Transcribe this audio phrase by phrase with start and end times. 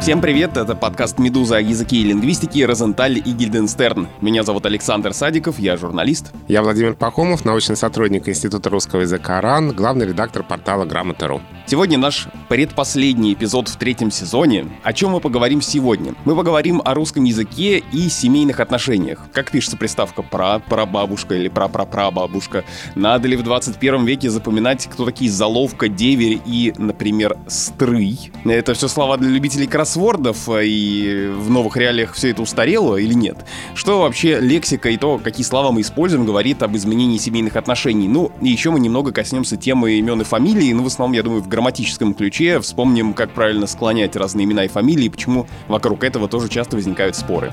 [0.00, 4.08] Всем привет, это подкаст «Медуза» о языке и лингвистике Розенталь и Гильденстерн.
[4.22, 6.32] Меня зовут Александр Садиков, я журналист.
[6.48, 11.42] Я Владимир Пахомов, научный сотрудник Института русского языка РАН, главный редактор портала Грамота.ру.
[11.66, 14.66] Сегодня наш предпоследний эпизод в третьем сезоне.
[14.82, 16.14] О чем мы поговорим сегодня?
[16.24, 19.20] Мы поговорим о русском языке и семейных отношениях.
[19.34, 22.64] Как пишется приставка «пра», «прабабушка» или «пра-пра-прабабушка».
[22.94, 28.32] Надо ли в 21 веке запоминать, кто такие «заловка», «деверь» и, например, «стрый»?
[28.46, 33.44] Это все слова для любителей кроссвордов, и в новых реалиях все это устарело или нет?
[33.74, 38.06] Что вообще лексика и то, какие слова мы используем, говорит об изменении семейных отношений?
[38.06, 41.42] Ну, и еще мы немного коснемся темы имен и фамилий, ну, в основном, я думаю,
[41.42, 42.60] в грамматическом ключе.
[42.60, 47.16] Вспомним, как правильно склонять разные имена и фамилии, и почему вокруг этого тоже часто возникают
[47.16, 47.52] споры.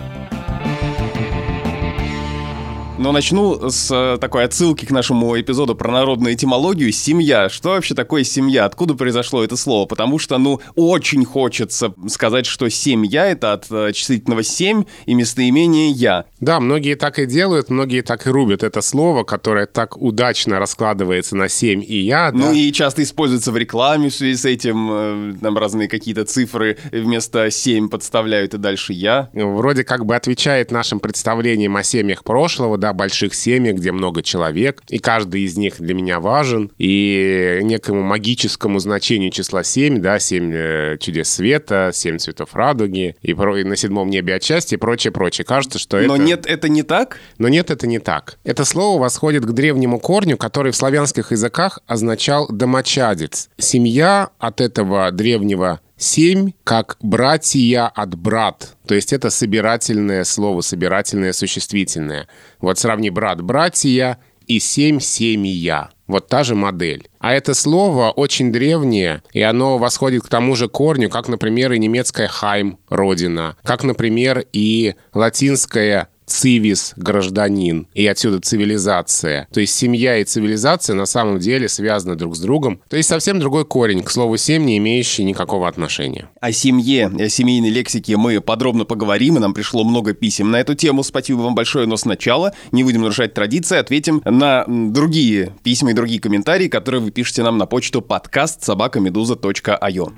[2.97, 6.91] Но начну с э, такой отсылки к нашему эпизоду про народную этимологию.
[6.91, 7.47] Семья.
[7.47, 8.65] Что вообще такое семья?
[8.65, 9.85] Откуда произошло это слово?
[9.85, 15.91] Потому что, ну, очень хочется сказать, что семья— это от э, числительного «семь» и местоимение
[15.91, 16.25] «я».
[16.39, 21.35] Да, многие так и делают, многие так и рубят это слово, которое так удачно раскладывается
[21.35, 22.31] на «семь» и «я».
[22.33, 24.89] Ну и часто используется в рекламе в связи с этим.
[24.91, 29.29] Э, там разные какие-то цифры вместо «семь» подставляют и дальше «я».
[29.33, 34.23] Вроде как бы отвечает нашим представлениям о семьях прошлого, да, да, больших семьях, где много
[34.23, 40.19] человек, и каждый из них для меня важен, и некому магическому значению числа 7, да,
[40.19, 44.77] 7 э, чудес света, 7 цветов радуги, и, про, и на седьмом небе от счастья,
[44.77, 45.43] и прочее, прочее.
[45.45, 46.23] Кажется, что Но это...
[46.23, 47.17] нет, это не так?
[47.37, 48.37] Но нет, это не так.
[48.43, 53.49] Это слово восходит к древнему корню, который в славянских языках означал «домочадец».
[53.57, 58.75] Семья от этого древнего Семь как братья от брат.
[58.85, 62.27] То есть это собирательное слово, собирательное существительное.
[62.59, 65.89] Вот сравни брат-братья и семь семья.
[66.05, 67.09] Вот та же модель.
[67.19, 71.79] А это слово очень древнее, и оно восходит к тому же корню, как, например, и
[71.79, 79.47] немецкое «хайм»— «родина», как, например, и латинское цивис– гражданин, и отсюда цивилизация.
[79.51, 82.81] То есть семья и цивилизация на самом деле связаны друг с другом.
[82.89, 86.29] То есть совсем другой корень, к слову, семь, не имеющий никакого отношения.
[86.39, 90.75] О семье, о семейной лексике мы подробно поговорим, и нам пришло много писем на эту
[90.75, 91.03] тему.
[91.03, 96.19] Спасибо вам большое, но сначала не будем нарушать традиции, ответим на другие письма и другие
[96.19, 100.11] комментарии, которые вы пишете нам на почту подкаст собакамедуза.io.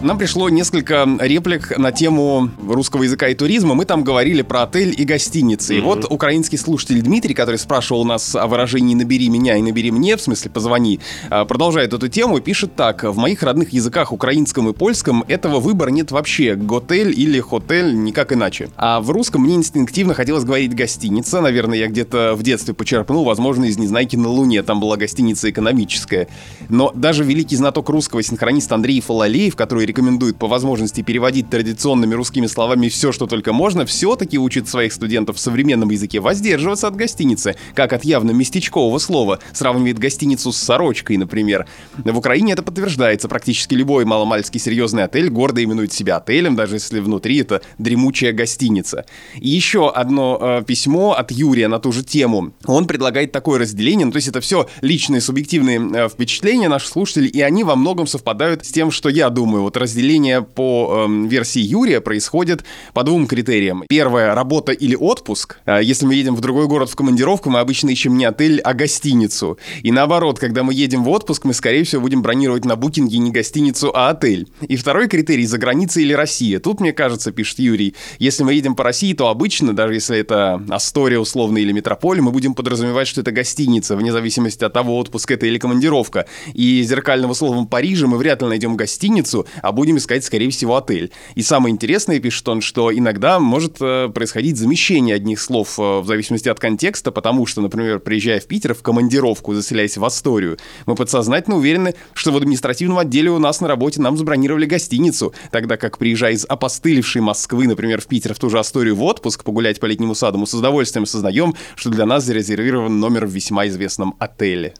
[0.00, 3.74] Нам пришло несколько реплик на тему русского языка и туризма.
[3.74, 5.74] Мы там говорили про отель и гостиницы.
[5.74, 5.78] Mm-hmm.
[5.78, 10.16] И вот украинский слушатель Дмитрий, который спрашивал нас о выражении «набери меня» и «набери мне»,
[10.16, 11.00] в смысле «позвони»,
[11.30, 13.02] а, продолжает эту тему и пишет так.
[13.02, 16.54] В моих родных языках, украинском и польском, этого выбора нет вообще.
[16.54, 18.68] Готель или хотель, никак иначе.
[18.76, 21.40] А в русском мне инстинктивно хотелось говорить «гостиница».
[21.40, 24.62] Наверное, я где-то в детстве почерпнул, возможно, из «Незнайки на Луне».
[24.62, 26.28] Там была гостиница экономическая.
[26.68, 32.46] Но даже великий знаток русского синхронист Андрей Фалалеев, который рекомендует по возможности переводить традиционными русскими
[32.46, 37.56] словами все, что только можно, все-таки учит своих студентов в современном языке воздерживаться от гостиницы,
[37.74, 41.66] как от явно местечкового слова, сравнивает гостиницу с сорочкой, например.
[41.96, 43.28] В Украине это подтверждается.
[43.28, 49.06] Практически любой маломальский серьезный отель гордо именует себя отелем, даже если внутри это дремучая гостиница.
[49.36, 52.52] И еще одно э, письмо от Юрия на ту же тему.
[52.66, 57.28] Он предлагает такое разделение, ну, то есть это все личные субъективные э, впечатления наших слушателей,
[57.28, 59.62] и они во многом совпадают с тем, что я думаю.
[59.62, 63.84] Вот разделение по э, версии Юрия происходит по двум критериям.
[63.88, 65.58] Первое— работа или отпуск.
[65.66, 68.74] Э, если мы едем в другой город в командировку, мы обычно ищем не отель, а
[68.74, 69.58] гостиницу.
[69.82, 73.30] И наоборот, когда мы едем в отпуск, мы, скорее всего, будем бронировать на букинге не
[73.30, 74.48] гостиницу, а отель.
[74.62, 76.58] И второй критерий— за границей или Россия.
[76.60, 80.62] Тут, мне кажется, пишет Юрий, если мы едем по России, то обычно, даже если это
[80.68, 85.30] Астория условно или Метрополь, мы будем подразумевать, что это гостиница, вне зависимости от того, отпуск
[85.30, 86.26] это или командировка.
[86.54, 91.10] И зеркального слова Парижа мы вряд ли найдем гостиницу, а будем искать, скорее всего, отель.
[91.34, 96.06] И самое интересное, пишет он, что иногда может э, происходить замещение одних слов э, в
[96.06, 100.94] зависимости от контекста, потому что, например, приезжая в Питер в командировку, заселяясь в Асторию, мы
[100.94, 105.98] подсознательно уверены, что в административном отделе у нас на работе нам забронировали гостиницу, тогда как,
[105.98, 109.86] приезжая из опостылевшей Москвы, например, в Питер в ту же Асторию в отпуск, погулять по
[109.86, 114.74] летнему саду, мы с удовольствием осознаем, что для нас зарезервирован номер в весьма известном отеле.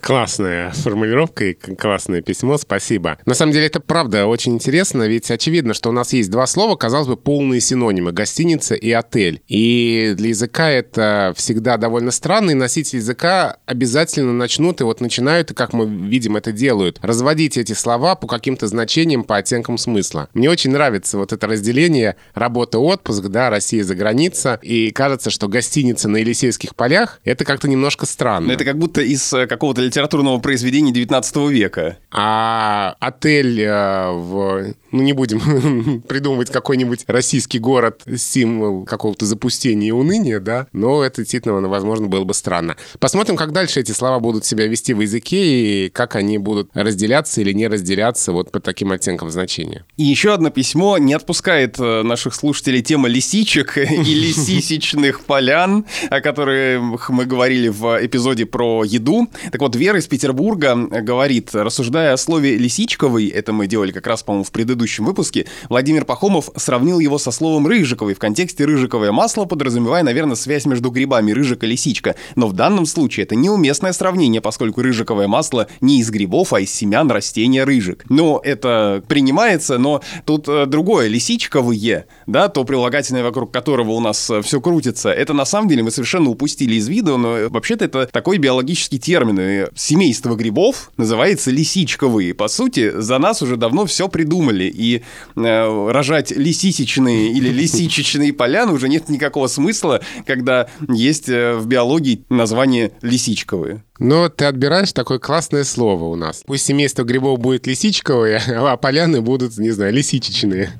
[0.00, 3.18] Классная формулировка и классное письмо, спасибо.
[3.26, 6.76] На самом деле это правда очень интересно, ведь очевидно, что у нас есть два слова,
[6.76, 9.42] казалось бы, полные синонимы— гостиница и отель.
[9.48, 15.50] И для языка это всегда довольно странно, и носители языка обязательно начнут, и вот начинают,
[15.50, 20.28] и как мы видим это делают, разводить эти слова по каким-то значениям, по оттенкам смысла.
[20.32, 26.08] Мне очень нравится вот это разделение работа-отпуск, да, Россия за граница, и кажется, что гостиница
[26.08, 28.48] на Елисейских полях— это как-то немножко странно.
[28.48, 29.46] Но это как будто из э,
[29.82, 31.98] литературного произведения 19 века.
[32.10, 34.74] А отель э, в...
[34.90, 41.22] Ну, не будем придумывать какой-нибудь российский город, символ какого-то запустения и уныния, да, но это
[41.22, 42.76] действительно, возможно, было бы странно.
[42.98, 47.40] Посмотрим, как дальше эти слова будут себя вести в языке и как они будут разделяться
[47.40, 49.84] или не разделяться вот по таким оттенкам значения.
[49.96, 56.20] И еще одно письмо не отпускает э, наших слушателей тема лисичек и лисисечных полян, о
[56.20, 59.28] которых мы говорили в эпизоде про еду.
[59.50, 64.22] Так вот, Вера из Петербурга говорит, рассуждая о слове «лисичковый», это мы делали как раз,
[64.22, 69.44] по-моему, в предыдущем выпуске, Владимир Пахомов сравнил его со словом «рыжиковый» в контексте «рыжиковое масло»,
[69.44, 72.16] подразумевая, наверное, связь между грибами рыжик и лисичка.
[72.36, 76.72] Но в данном случае это неуместное сравнение, поскольку рыжиковое масло не из грибов, а из
[76.72, 78.04] семян растения рыжик.
[78.08, 84.30] Но это принимается, но тут э, другое, лисичковые, да, то прилагательное, вокруг которого у нас
[84.30, 88.06] э, все крутится, это на самом деле мы совершенно упустили из виду, но вообще-то это
[88.06, 89.40] такой биологический термин.
[89.40, 92.34] И семейство грибов называется лисичковые.
[92.34, 95.02] По сути, за нас уже давно все придумали, и
[95.36, 102.24] э, рожать лисисечные или лисичечные поляны уже нет никакого смысла, когда есть э, в биологии
[102.28, 103.84] название лисичковые.
[103.98, 106.42] Но ты отбираешь такое классное слово у нас.
[106.44, 110.70] Пусть семейство грибов будет лисичковые, а поляны будут, не знаю, лисичечные.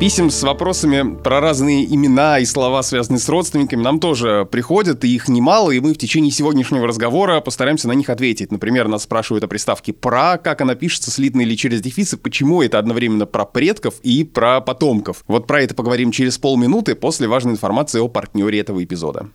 [0.00, 5.14] Писем с вопросами про разные имена и слова, связанные с родственниками, нам тоже приходят, и
[5.14, 8.50] их немало, и мы в течение сегодняшнего разговора постараемся на них ответить.
[8.50, 12.78] Например, нас спрашивают о приставке «про», как она пишется, слитно или через дефисы, почему это
[12.78, 15.22] одновременно про предков и про потомков.
[15.26, 19.28] Вот про это поговорим через полминуты после важной информации о партнере этого эпизода.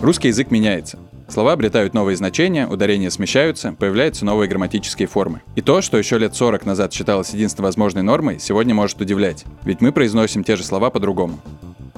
[0.00, 1.00] Русский язык меняется.
[1.28, 5.42] Слова обретают новые значения, ударения смещаются, появляются новые грамматические формы.
[5.56, 9.44] И то, что еще лет 40 назад считалось единственно возможной нормой, сегодня может удивлять.
[9.64, 11.40] Ведь мы произносим те же слова по-другому.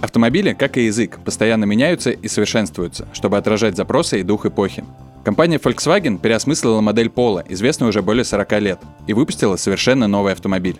[0.00, 4.84] Автомобили, как и язык, постоянно меняются и совершенствуются, чтобы отражать запросы и дух эпохи.
[5.24, 10.78] Компания Volkswagen переосмыслила модель Polo, известную уже более 40 лет, и выпустила совершенно новый автомобиль.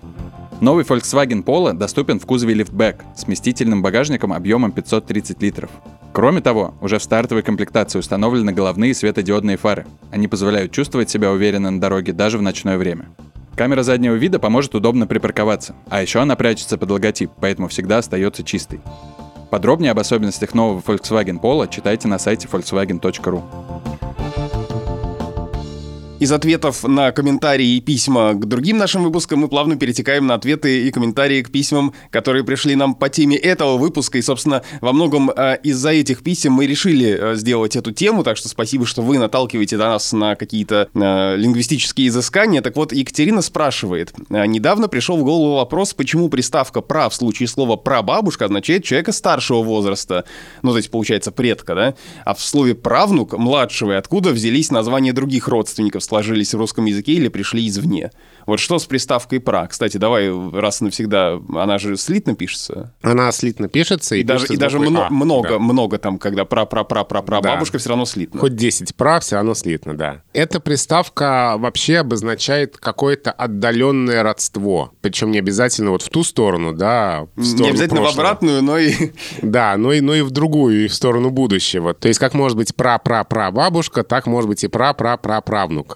[0.60, 5.70] Новый Volkswagen Polo доступен в кузове лифтбэк с вместительным багажником объемом 530 литров.
[6.14, 9.86] Кроме того, уже в стартовой комплектации установлены головные светодиодные фары.
[10.10, 13.06] Они позволяют чувствовать себя уверенно на дороге даже в ночное время.
[13.54, 18.42] Камера заднего вида поможет удобно припарковаться, а еще она прячется под логотип, поэтому всегда остается
[18.42, 18.80] чистой.
[19.50, 23.42] Подробнее об особенностях нового Volkswagen Polo читайте на сайте volkswagen.ru.
[26.18, 30.88] Из ответов на комментарии и письма к другим нашим выпускам мы плавно перетекаем на ответы
[30.88, 34.16] и комментарии к письмам, которые пришли нам по теме этого выпуска.
[34.16, 38.38] И, собственно, во многом э, из-за этих писем мы решили э, сделать эту тему, так
[38.38, 42.62] что спасибо, что вы наталкиваете до нас на какие-то э, лингвистические изыскания.
[42.62, 44.14] Так вот, Екатерина спрашивает.
[44.30, 49.12] «Э, недавно пришел в голову вопрос, почему приставка «пра» в случае слова «прабабушка» означает человека
[49.12, 50.24] старшего возраста.
[50.62, 51.94] Ну, то есть, получается, предка, да?
[52.24, 57.12] А в слове «правнук» младшего, и откуда взялись названия других родственников сложились в русском языке
[57.12, 58.10] или пришли извне.
[58.46, 59.66] Вот что с приставкой «пра»?
[59.66, 62.94] Кстати, давай раз и навсегда, она же слитно пишется.
[63.02, 64.14] Она слитно пишется.
[64.14, 65.58] И, и даже, и даже мно, а, много, да.
[65.58, 67.54] много там, когда пра-пра-пра-пра-пра, да.
[67.54, 68.38] бабушка все равно слитно.
[68.38, 70.22] Хоть 10 «пра», все равно слитно, да.
[70.32, 74.92] Эта приставка вообще обозначает какое-то отдаленное родство.
[75.00, 78.16] Причем не обязательно вот в ту сторону, да, в сторону Не обязательно прошлого.
[78.16, 78.94] в обратную, но и...
[79.42, 81.94] Да, но и, но и в другую, и в сторону будущего.
[81.94, 85.95] То есть как может быть пра-пра-пра-бабушка, так может быть и пра-пра-пра-правнук.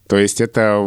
[0.11, 0.77] То есть это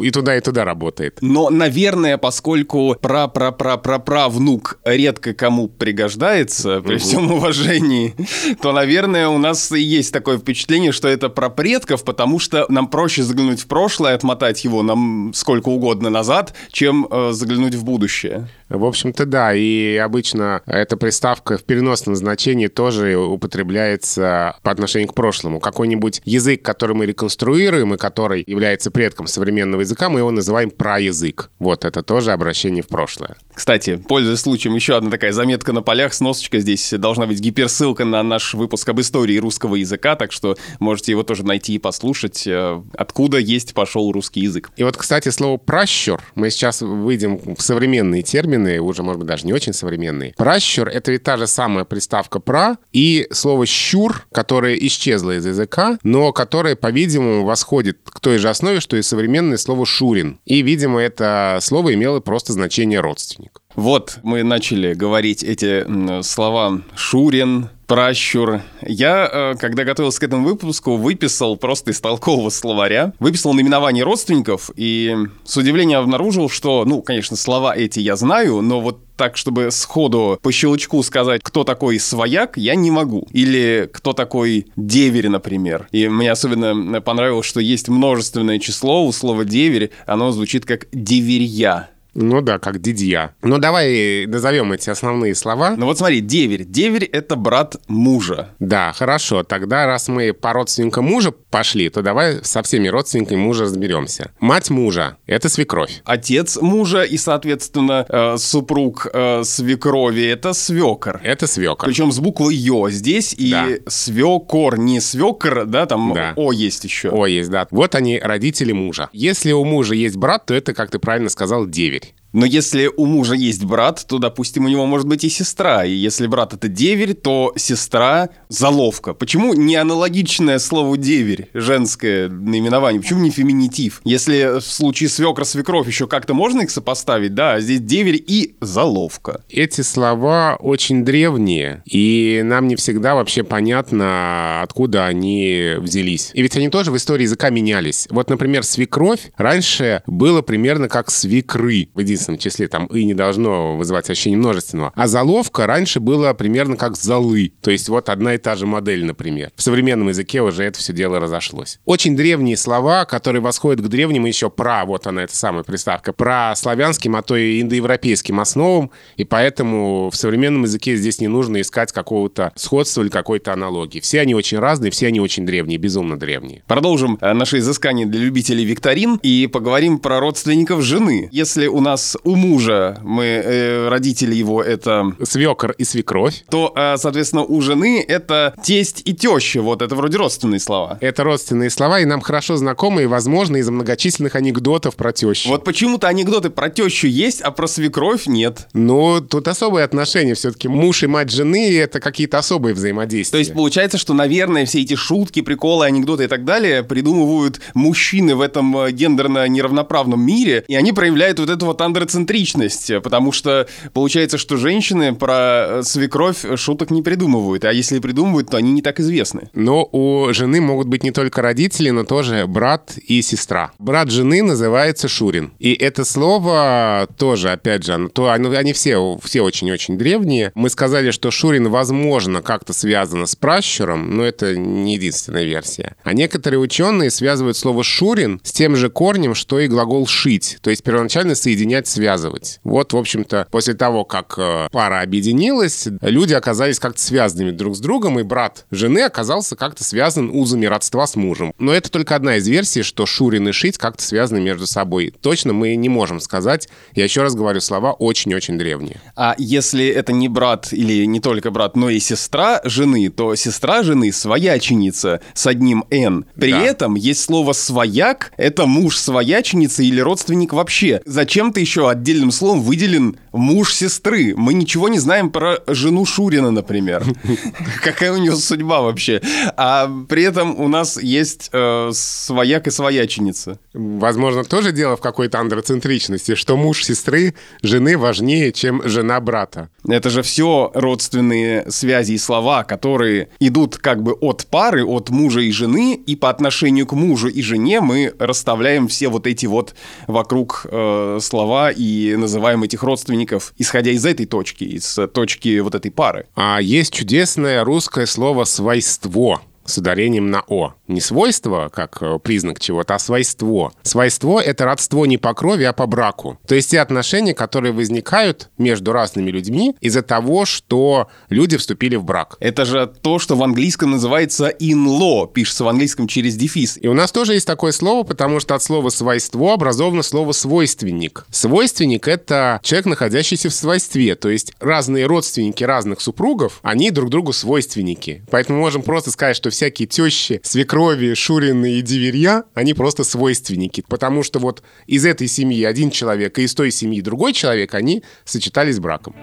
[0.00, 1.18] и туда, и туда работает.
[1.20, 8.14] Но, наверное, поскольку пра-пра-пра-пра-правнук редко кому пригождается, при всем уважении,
[8.62, 13.22] то, наверное, у нас есть такое впечатление, что это про предков, потому что нам проще
[13.22, 18.48] заглянуть в прошлое, отмотать его нам сколько угодно назад, чем э, заглянуть в будущее.
[18.70, 19.52] В общем-то, да.
[19.52, 25.60] И обычно эта приставка в переносном значении тоже употребляется по отношению к прошлому.
[25.60, 31.50] Какой-нибудь язык, который мы реконструируем и который является предком современного языка, мы его называем праязык.
[31.58, 33.36] Вот это тоже обращение в прошлое.
[33.54, 36.60] Кстати, пользуясь случаем, еще одна такая заметка на полях, сносочка.
[36.60, 41.22] Здесь должна быть гиперссылка на наш выпуск об истории русского языка, так что можете его
[41.22, 44.70] тоже найти и послушать, э, откуда есть пошел русский язык.
[44.76, 49.46] И вот, кстати, слово «пращур», мы сейчас выйдем в современные термины, уже, может быть, даже
[49.46, 50.34] не очень современные.
[50.36, 55.98] Пращур— это ведь та же самая приставка «пра» и слово «щур», которое исчезло из языка,
[56.02, 60.40] но которое, по-видимому, восходит к той же основе, что и современное слово «шурин».
[60.44, 63.60] И, видимо, это слово имело просто значение «родственник».
[63.74, 68.60] Вот мы начали говорить эти слова «шурин», пращур.
[68.82, 74.70] Я, э, когда готовился к этому выпуску, выписал просто из толкового словаря, выписал наименование родственников
[74.76, 79.72] и с удивлением обнаружил, что, ну, конечно, слова эти я знаю, но вот так, чтобы
[79.72, 83.26] сходу по щелчку сказать, кто такой свояк, я не могу.
[83.32, 85.88] Или кто такой деверь, например.
[85.90, 91.90] И мне особенно понравилось, что есть множественное число у слова деверь, оно звучит как деверья.
[92.14, 93.34] Ну да, как дидья.
[93.42, 95.74] Ну давай назовем эти основные слова.
[95.76, 96.64] Ну вот смотри, деверь.
[96.64, 98.50] Деверь— это брат мужа.
[98.58, 99.42] Да, хорошо.
[99.42, 104.32] Тогда раз мы по родственникам мужа пошли, то давай со всеми родственниками мужа разберемся.
[104.40, 106.02] Мать мужа— это свекровь.
[106.04, 111.20] Отец мужа и, соответственно, э, супруг э, свекрови— это свекор.
[111.22, 111.88] Это свекор.
[111.88, 113.66] Причем с буквой «ё» здесь и да.
[113.86, 116.32] свекор, не свекор, да, там да.
[116.36, 117.10] «о» есть еще.
[117.10, 117.66] «О» есть, да.
[117.70, 119.08] Вот они, родители мужа.
[119.12, 121.99] Если у мужа есть брат, то это, как ты правильно сказал, деверь.
[122.32, 125.84] Но если у мужа есть брат, то, допустим, у него может быть и сестра.
[125.84, 129.14] И если брат это деверь, то сестра заловка.
[129.14, 133.00] Почему не аналогичное слову деверь, женское наименование?
[133.00, 134.00] Почему не феминитив?
[134.04, 138.56] Если в случае свекра свекровь еще как-то можно их сопоставить, да, а здесь деверь и
[138.60, 139.42] заловка.
[139.48, 146.30] Эти слова очень древние, и нам не всегда вообще понятно, откуда они взялись.
[146.34, 148.06] И ведь они тоже в истории языка менялись.
[148.10, 151.88] Вот, например, свекровь раньше было примерно как свекры
[152.20, 154.92] единственном числе, там «и» не должно вызывать ощущение множественного.
[154.94, 159.04] А заловка раньше было примерно как «залы», то есть вот одна и та же модель,
[159.04, 159.50] например.
[159.56, 161.78] В современном языке уже это все дело разошлось.
[161.84, 166.54] Очень древние слова, которые восходят к древнему еще про, вот она, эта самая приставка, про
[166.56, 171.92] славянским, а то и индоевропейским основам, и поэтому в современном языке здесь не нужно искать
[171.92, 174.00] какого-то сходства или какой-то аналогии.
[174.00, 176.62] Все они очень разные, все они очень древние, безумно древние.
[176.66, 181.28] Продолжим э, наше изыскание для любителей викторин и поговорим про родственников жены.
[181.32, 185.12] Если у нас у мужа мы, э, родители его это...
[185.22, 186.44] Свекор и свекровь.
[186.50, 189.62] То, э, соответственно, у жены это тесть и теща.
[189.62, 190.98] Вот это вроде родственные слова.
[191.00, 195.48] Это родственные слова, и нам хорошо знакомы, и, возможно, из многочисленных анекдотов про тещу.
[195.48, 198.68] Вот почему-то анекдоты про тещу есть, а про свекровь нет.
[198.72, 200.34] Ну, тут особые отношения.
[200.34, 203.36] Все-таки муж и мать жены— это какие-то особые взаимодействия.
[203.36, 208.34] То есть получается, что, наверное, все эти шутки, приколы, анекдоты и так далее придумывают мужчины
[208.34, 213.66] в этом э, гендерно неравноправном мире, и они проявляют вот эту вот андроцентричность, потому что
[213.92, 218.82] получается, что женщины про э, свекровь шуток не придумывают, а если придумывают, то они не
[218.82, 219.50] так известны.
[219.54, 223.72] Но у жены могут быть не только родители, но тоже брат и сестра.
[223.78, 225.52] Брат жены называется Шурин.
[225.58, 230.52] И это слово тоже, опять же, то, они все, все очень-очень древние.
[230.54, 235.96] Мы сказали, что Шурин, возможно, как-то связано с пращуром, но это не единственная версия.
[236.02, 240.70] А некоторые ученые связывают слово «шурин» с тем же корнем, что и глагол «шить», то
[240.70, 242.60] есть первоначально соединять связывать.
[242.64, 247.80] Вот, в общем-то, после того, как э, пара объединилась, люди оказались как-то связанными друг с
[247.80, 251.52] другом, и брат жены оказался как-то связан узами родства с мужем.
[251.58, 255.12] Но это только одна из версий, что Шурин и Шить как-то связаны между собой.
[255.20, 256.68] Точно мы не можем сказать.
[256.94, 259.00] Я еще раз говорю, слова очень-очень древние.
[259.16, 263.82] А если это не брат или не только брат, но и сестра жены, то сестра
[263.82, 266.24] жены свояченица с одним «н».
[266.36, 266.62] При да.
[266.62, 271.00] этом есть слово «свояк»— это муж свояченицы или родственник вообще.
[271.04, 274.34] Зачем ты еще отдельным словом выделен муж сестры.
[274.36, 277.04] Мы ничего не знаем про жену Шурина, например.
[277.82, 279.20] Какая у нее судьба вообще.
[279.56, 283.58] А при этом у нас есть э, свояк и свояченица.
[283.72, 289.68] Возможно, тоже дело в какой-то андроцентричности, что муж сестры жены важнее, чем жена брата.
[289.86, 295.40] Это же все родственные связи и слова, которые идут как бы от пары, от мужа
[295.40, 299.74] и жены, и по отношению к мужу и жене мы расставляем все вот эти вот
[300.06, 305.90] вокруг э, слова и называем этих родственников, исходя из этой точки, из точки вот этой
[305.90, 306.26] пары.
[306.34, 310.74] А есть чудесное русское слово «свойство» с ударением на «о».
[310.90, 313.72] Не свойство, как э, признак чего-то, а свойство.
[313.84, 316.40] Свойство— это родство не по крови, а по браку.
[316.48, 322.02] То есть те отношения, которые возникают между разными людьми из-за того, что люди вступили в
[322.02, 322.36] брак.
[322.40, 326.76] Это же то, что в английском называется in-law, пишется в английском через дефис.
[326.82, 331.24] И у нас тоже есть такое слово, потому что от слова «свойство» образовано слово «свойственник».
[331.30, 337.32] Свойственник— это человек, находящийся в свойстве, то есть разные родственники разных супругов, они друг другу
[337.32, 338.24] свойственники.
[338.28, 343.04] Поэтому мы можем просто сказать, что всякие тещи, свекровь, Крови, Шурины и Диверья, они просто
[343.04, 343.84] свойственники.
[343.86, 348.02] Потому что вот из этой семьи один человек и из той семьи другой человек, они
[348.24, 349.14] сочетались браком.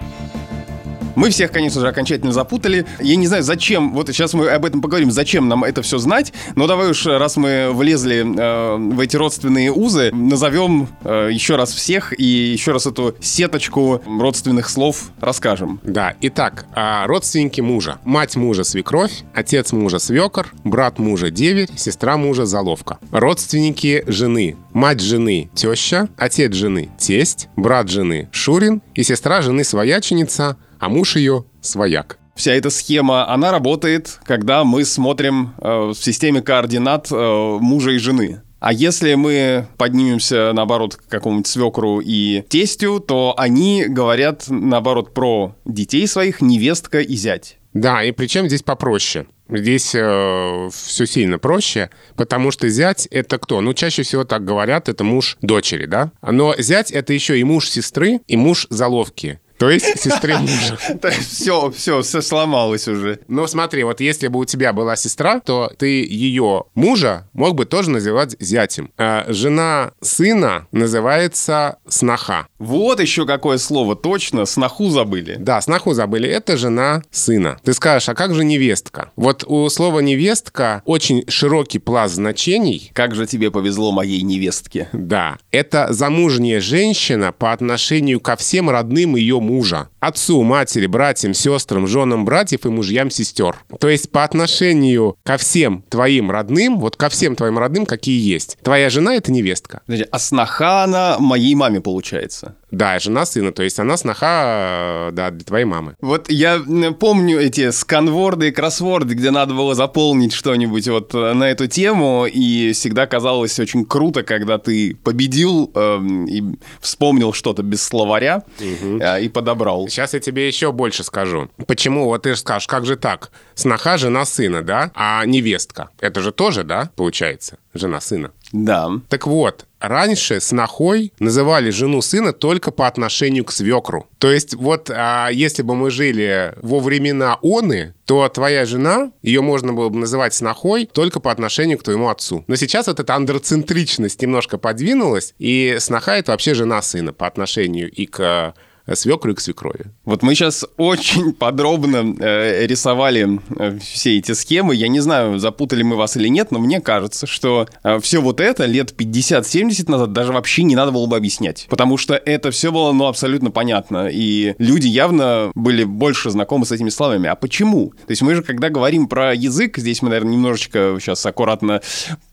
[1.18, 2.86] Мы всех, конечно же, окончательно запутали.
[3.00, 6.32] Я не знаю, зачем, вот сейчас мы об этом поговорим, зачем нам это все знать,
[6.54, 11.72] но давай уж, раз мы влезли э, в эти родственные узы, назовем э, еще раз
[11.72, 15.80] всех и еще раз эту сеточку родственных слов расскажем.
[15.82, 17.98] Да, итак, а, родственники мужа.
[18.04, 22.98] Мать мужа свекровь, отец мужа свекор, брат мужа деверь, сестра мужа заловка.
[23.10, 24.56] Родственники жены.
[24.72, 31.14] Мать жены теща, отец жены тесть, брат жены шурин и сестра жены свояченица, а муж
[31.14, 37.58] ее свояк вся эта схема, она работает, когда мы смотрим э, в системе координат э,
[37.60, 38.42] мужа и жены.
[38.60, 45.56] А если мы поднимемся, наоборот, к какому-нибудь свекру и тестю, то они говорят, наоборот, про
[45.64, 47.58] детей своих, невестка и зять.
[47.74, 49.26] Да, и причем здесь попроще.
[49.48, 53.60] Здесь э, все сильно проще, потому что зять это кто?
[53.60, 56.12] Ну, чаще всего так говорят, это муж дочери, да?
[56.22, 59.40] Но зять это еще и муж сестры, и муж заловки.
[59.58, 60.78] То есть сестры мужа.
[61.20, 63.20] Все, все, все сломалось уже.
[63.28, 67.66] Ну смотри, вот если бы у тебя была сестра, то ты ее мужа мог бы
[67.66, 68.92] тоже называть зятем.
[68.96, 72.46] А жена сына называется сноха.
[72.58, 75.36] Вот еще какое слово, точно, сноху забыли.
[75.38, 76.28] Да, сноху забыли.
[76.28, 77.58] Это жена сына.
[77.62, 79.10] Ты скажешь, а как же невестка?
[79.16, 82.90] Вот у слова невестка очень широкий пласт значений.
[82.94, 84.88] Как же тебе повезло моей невестке.
[84.92, 89.88] Да, это замужняя женщина по отношению ко всем родным ее мужа.
[90.00, 93.56] Отцу, матери, братьям, сестрам, женам братьев и мужьям сестер.
[93.80, 98.58] То есть по отношению ко всем твоим родным, вот ко всем твоим родным, какие есть.
[98.62, 99.82] Твоя жена— это невестка.
[99.86, 102.56] Подожди, а сноха она моей маме получается?
[102.70, 105.96] Да, жена сына, то есть она сноха, да, для твоей мамы.
[106.00, 106.60] Вот я
[106.98, 112.26] помню эти сканворды и кроссворды, где надо было заполнить что-нибудь вот э, на эту тему,
[112.26, 116.44] и всегда казалось очень круто, когда ты победил э, и
[116.80, 118.98] вспомнил что-то без словаря угу.
[119.00, 119.88] э, и подобрал.
[119.88, 121.48] Сейчас я тебе еще больше скажу.
[121.66, 122.04] Почему?
[122.04, 123.30] Вот ты же скажешь, как же так?
[123.54, 124.90] Сноха жена сына, да?
[124.94, 127.58] А невестка, это же тоже, да, получается?
[127.74, 128.32] Жена сына.
[128.52, 128.90] Да.
[129.08, 134.08] Так вот, раньше снохой называли жену сына только по отношению к свекру.
[134.18, 139.42] То есть вот а, если бы мы жили во времена оны, то твоя жена, ее
[139.42, 142.44] можно было бы называть снохой только по отношению к твоему отцу.
[142.46, 147.90] Но сейчас вот эта андроцентричность немножко подвинулась, и сноха— это вообще жена сына по отношению
[147.90, 148.54] и к
[148.94, 149.86] свекру и к свекрови.
[150.04, 154.74] Вот мы сейчас очень подробно э, рисовали э, все эти схемы.
[154.74, 158.40] Я не знаю, запутали мы вас или нет, но мне кажется, что э, все вот
[158.40, 161.66] это лет 50-70 назад даже вообще не надо было бы объяснять.
[161.68, 164.08] Потому что это все было, ну, абсолютно понятно.
[164.10, 167.28] И люди явно были больше знакомы с этими словами.
[167.28, 167.90] А почему?
[168.06, 171.80] То есть мы же, когда говорим про язык, здесь мы, наверное, немножечко сейчас аккуратно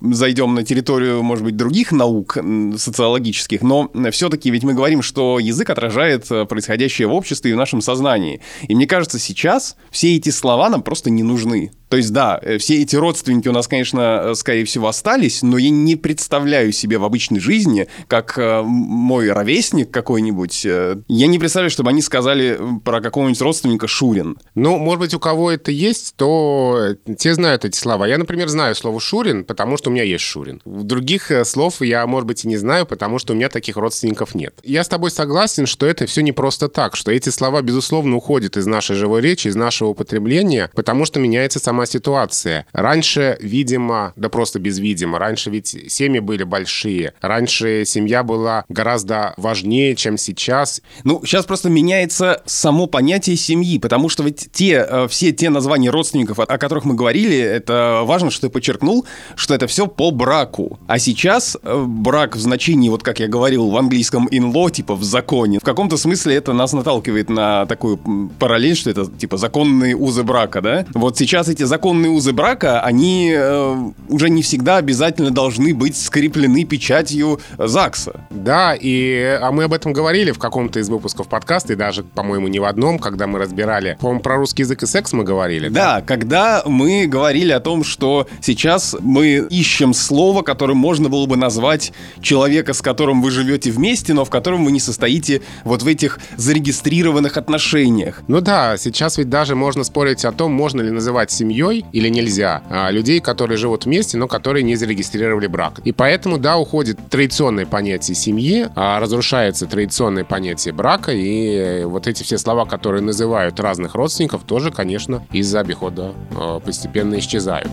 [0.02, 2.38] зайдем на территорию, может быть, других наук
[2.78, 7.58] социологических, но все-таки ведь мы говорим, что язык отражает э, происходящее в обществе и в
[7.58, 8.42] нашем сознании.
[8.68, 11.72] И мне кажется, сейчас все эти слова нам просто не нужны.
[11.90, 15.58] То есть, да, э, все эти родственники у нас, конечно, э, скорее всего, остались, но
[15.58, 21.70] я не представляю себе в обычной жизни, как э, мой ровесник какой-нибудь, я не представляю,
[21.70, 24.38] чтобы они сказали про какого-нибудь родственника Шурин.
[24.56, 28.06] Ну, может быть, у кого это есть, то те знают эти слова.
[28.08, 30.62] Я, например, знаю слово Шурин, потому что у меня есть Шурин.
[30.66, 34.56] Других слов я, может быть, и не знаю, потому что у меня таких родственников нет.
[34.64, 38.58] Я с тобой согласен, что это все не просто так, что эти слова, безусловно, уходят
[38.58, 42.66] из нашей живой речи, из нашего употребления, потому что меняется сама сама ситуация.
[42.72, 49.34] Раньше, видимо, да просто без видимо, раньше ведь семьи были большие, раньше семья была гораздо
[49.36, 50.82] важнее, чем сейчас.
[51.04, 55.90] Ну, сейчас просто меняется само понятие семьи, потому что ведь те, э, все те названия
[55.90, 60.80] родственников, о которых мы говорили, это важно, что ты подчеркнул, что это все по браку.
[60.88, 64.96] А сейчас э, брак в значении, вот как я говорил в английском in law, типа
[64.96, 68.00] в законе, в каком-то смысле это нас наталкивает на такую
[68.40, 70.86] параллель, что это типа законные узы брака, да?
[70.94, 76.66] Вот сейчас эти законные узы брака, они э, уже не всегда обязательно должны быть скреплены
[76.66, 78.22] печатью ЗАГСа.
[78.30, 82.48] Да, и а мы об этом говорили в каком-то из выпусков подкаста, и даже, по-моему,
[82.48, 85.70] не в одном, когда мы разбирали, по-моему, про русский язык и секс мы говорили.
[85.70, 91.26] Да, да, когда мы говорили о том, что сейчас мы ищем слово, которым можно было
[91.26, 95.84] бы назвать человека, с которым вы живете вместе, но в котором вы не состоите вот
[95.84, 98.24] в этих зарегистрированных отношениях.
[98.28, 102.10] Ну да, сейчас ведь даже можно спорить о том, можно ли называть семью семьей или
[102.10, 105.80] нельзя а, людей, которые живут вместе, но которые не зарегистрировали брак.
[105.86, 112.24] И поэтому, да, уходит традиционное понятие семьи, а разрушается традиционное понятие брака, и вот эти
[112.24, 117.72] все слова, которые называют разных родственников, тоже, конечно, из-за обихода а, постепенно исчезают.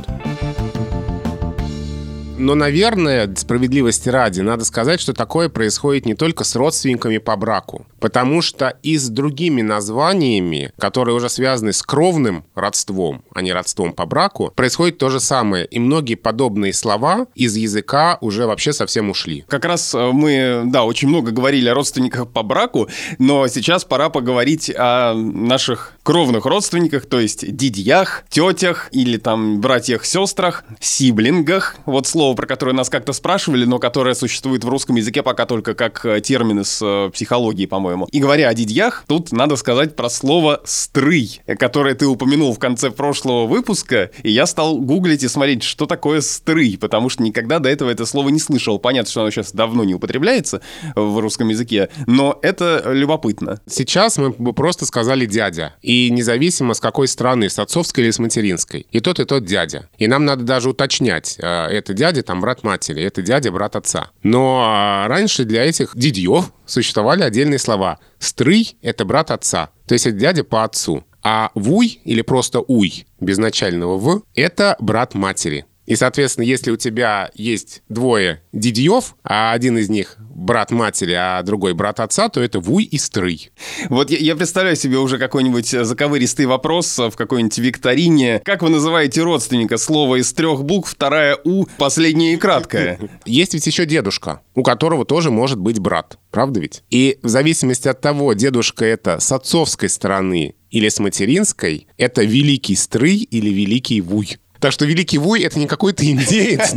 [2.42, 7.86] Но, наверное, справедливости ради, надо сказать, что такое происходит не только с родственниками по браку.
[8.00, 13.92] Потому что и с другими названиями, которые уже связаны с кровным родством, а не родством
[13.92, 15.66] по браку, происходит то же самое.
[15.66, 19.44] И многие подобные слова из языка уже вообще совсем ушли.
[19.46, 22.88] Как раз э, мы, да, очень много говорили о родственниках по браку,
[23.20, 30.04] но сейчас пора поговорить о наших кровных родственниках, то есть дидьях, тетях или там братьях,
[30.04, 31.76] сестрах, сиблингах.
[31.86, 35.74] Вот слово, про которое нас как-то спрашивали, но которое существует в русском языке пока только
[35.74, 38.06] как э, термин из э, психологии, по-моему.
[38.10, 42.90] И говоря о дидьях, тут надо сказать про слово «стрый», которое ты упомянул в конце
[42.90, 47.68] прошлого выпуска, и я стал гуглить и смотреть, что такое «стрый», потому что никогда до
[47.68, 48.78] этого это слово не слышал.
[48.78, 50.60] Понятно, что оно сейчас давно не употребляется
[50.94, 53.60] в русском языке, но это любопытно.
[53.66, 55.74] Сейчас мы бы просто сказали «дядя».
[55.82, 58.86] И независимо с какой страны, с отцовской или с материнской.
[58.90, 59.88] И тот, и тот дядя.
[59.98, 64.10] И нам надо даже уточнять, это дядя, там, брат матери, это дядя, брат отца.
[64.22, 67.98] Но а, раньше для этих дядьев существовали отдельные слова.
[68.18, 71.04] Стрый— это брат отца, то есть это дядя по отцу.
[71.22, 75.66] А вуй или просто уй, без начального в, это брат матери.
[75.86, 81.42] И, соответственно, если у тебя есть двое дидьев, а один из них брат матери, а
[81.42, 83.50] другой брат отца, то это вуй и стрый.
[83.88, 88.40] Вот я, я представляю себе уже какой-нибудь заковыристый вопрос в какой-нибудь викторине.
[88.44, 89.76] Как вы называете родственника?
[89.76, 92.98] Слово из трех букв, вторая У, последняя и краткая.
[93.24, 96.18] Есть ведь еще дедушка, у которого тоже может быть брат.
[96.30, 96.82] Правда ведь?
[96.90, 102.74] И в зависимости от того, дедушка это с отцовской стороны или с материнской, это великий
[102.74, 104.38] стрый или великий вуй.
[104.62, 106.74] Так что Великий Вуй— это не какой-то индеец,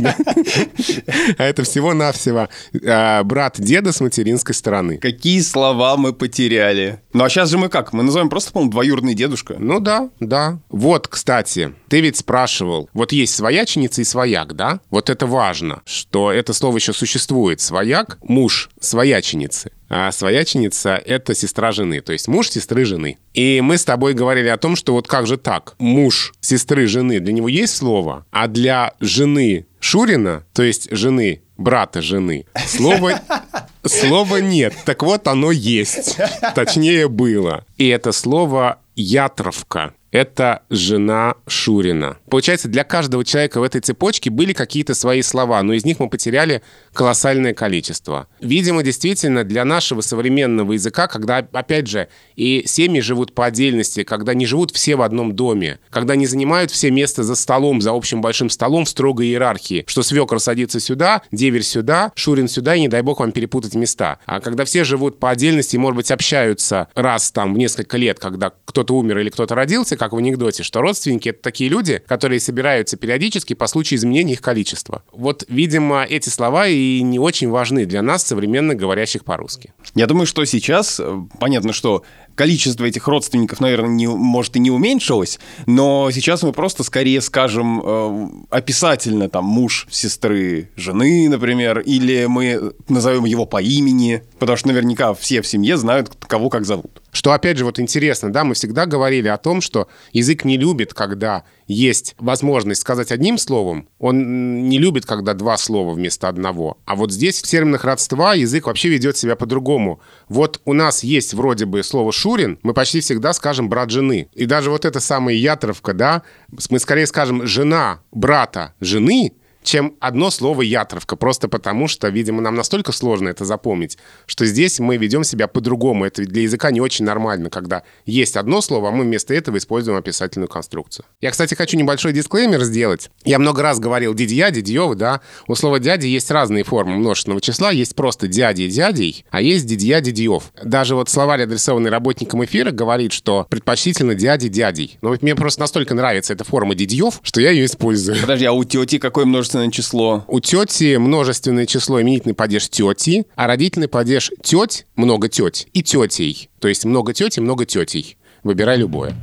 [1.38, 2.48] а это всего-навсего
[2.84, 4.98] а, брат деда с материнской стороны.
[4.98, 7.00] Какие слова мы потеряли.
[7.12, 7.92] Ну а сейчас же мы как?
[7.92, 9.54] Мы называем просто, по-моему, двоюродный дедушка.
[9.60, 10.58] Ну да, да.
[10.68, 14.80] Вот, кстати, ты ведь спрашивал, вот есть свояченица и свояк, да?
[14.90, 17.60] Вот это важно, что это слово еще существует.
[17.60, 19.70] Свояк— муж свояченицы.
[19.88, 23.18] А свояченица— это сестра жены, то есть муж сестры жены.
[23.34, 25.74] И мы с тобой говорили о том, что вот как же так?
[25.78, 32.02] Муж сестры жены, для него есть слово, а для жены Шурина, то есть жены брата
[32.02, 33.20] жены, слова,
[33.84, 34.74] слова нет.
[34.84, 36.16] Так вот оно есть.
[36.54, 37.64] Точнее было.
[37.76, 42.18] И это слово «ятровка» это жена Шурина.
[42.30, 46.08] Получается, для каждого человека в этой цепочке были какие-то свои слова, но из них мы
[46.08, 48.28] потеряли колоссальное количество.
[48.40, 54.34] Видимо, действительно, для нашего современного языка, когда, опять же, и семьи живут по отдельности, когда
[54.34, 58.20] не живут все в одном доме, когда не занимают все место за столом, за общим
[58.20, 62.88] большим столом в строгой иерархии, что свекр садится сюда, деверь сюда, Шурин сюда, и не
[62.88, 64.18] дай бог вам перепутать места.
[64.26, 68.52] А когда все живут по отдельности, может быть, общаются раз там в несколько лет, когда
[68.64, 72.96] кто-то умер или кто-то родился, как в анекдоте, что родственники— это такие люди, которые собираются
[72.96, 75.02] периодически по случаю изменения их количества.
[75.12, 79.72] Вот, видимо, эти слова и не очень важны для нас, современных говорящих по-русски.
[79.94, 82.02] Я думаю, что сейчас, э, понятно, что
[82.36, 87.82] количество этих родственников, наверное, не, может и не уменьшилось, но сейчас мы просто скорее скажем
[87.84, 94.68] э, описательно там муж сестры жены, например, или мы назовем его по имени, потому что
[94.68, 97.02] наверняка все в семье знают, кого как зовут.
[97.10, 100.92] Что, опять же, вот интересно, да, мы всегда говорили о том, что язык не любит,
[100.92, 106.78] когда есть возможность сказать одним словом, он не любит, когда два слова вместо одного.
[106.84, 110.00] А вот здесь в терминах родства язык вообще ведет себя по-другому.
[110.28, 114.28] Вот у нас есть вроде бы слово «шурин», мы почти всегда скажем «брат жены».
[114.34, 116.22] И даже вот эта самая ятровка, да,
[116.70, 119.34] мы скорее скажем «жена брата жены»,
[119.66, 124.78] чем одно слово «ятровка», просто потому что, видимо, нам настолько сложно это запомнить, что здесь
[124.78, 126.04] мы ведем себя по-другому.
[126.04, 129.98] Это для языка не очень нормально, когда есть одно слово, а мы вместо этого используем
[129.98, 131.04] описательную конструкцию.
[131.20, 133.10] Я, кстати, хочу небольшой дисклеймер сделать.
[133.24, 135.20] Я много раз говорил «дидья», «дидьёвы», да.
[135.48, 137.72] У слова «дяди» есть разные формы множественного числа.
[137.72, 140.52] Есть просто «дяди» и «дядей», а есть «дидья», «дидьёв».
[140.62, 144.98] Даже вот словарь, адресованный работникам эфира, говорит, что предпочтительно «дяди», «дядей».
[145.02, 148.20] Но вот мне просто настолько нравится эта форма «дидьёв», что я ее использую.
[148.20, 150.24] Подожди, а у тети какое множество множественное число?
[150.28, 156.50] У тети множественное число именительный падеж тети, а родительный падеж теть, много теть, и тетей.
[156.60, 158.16] То есть много тети, много тетей.
[158.42, 159.14] Выбирай любое.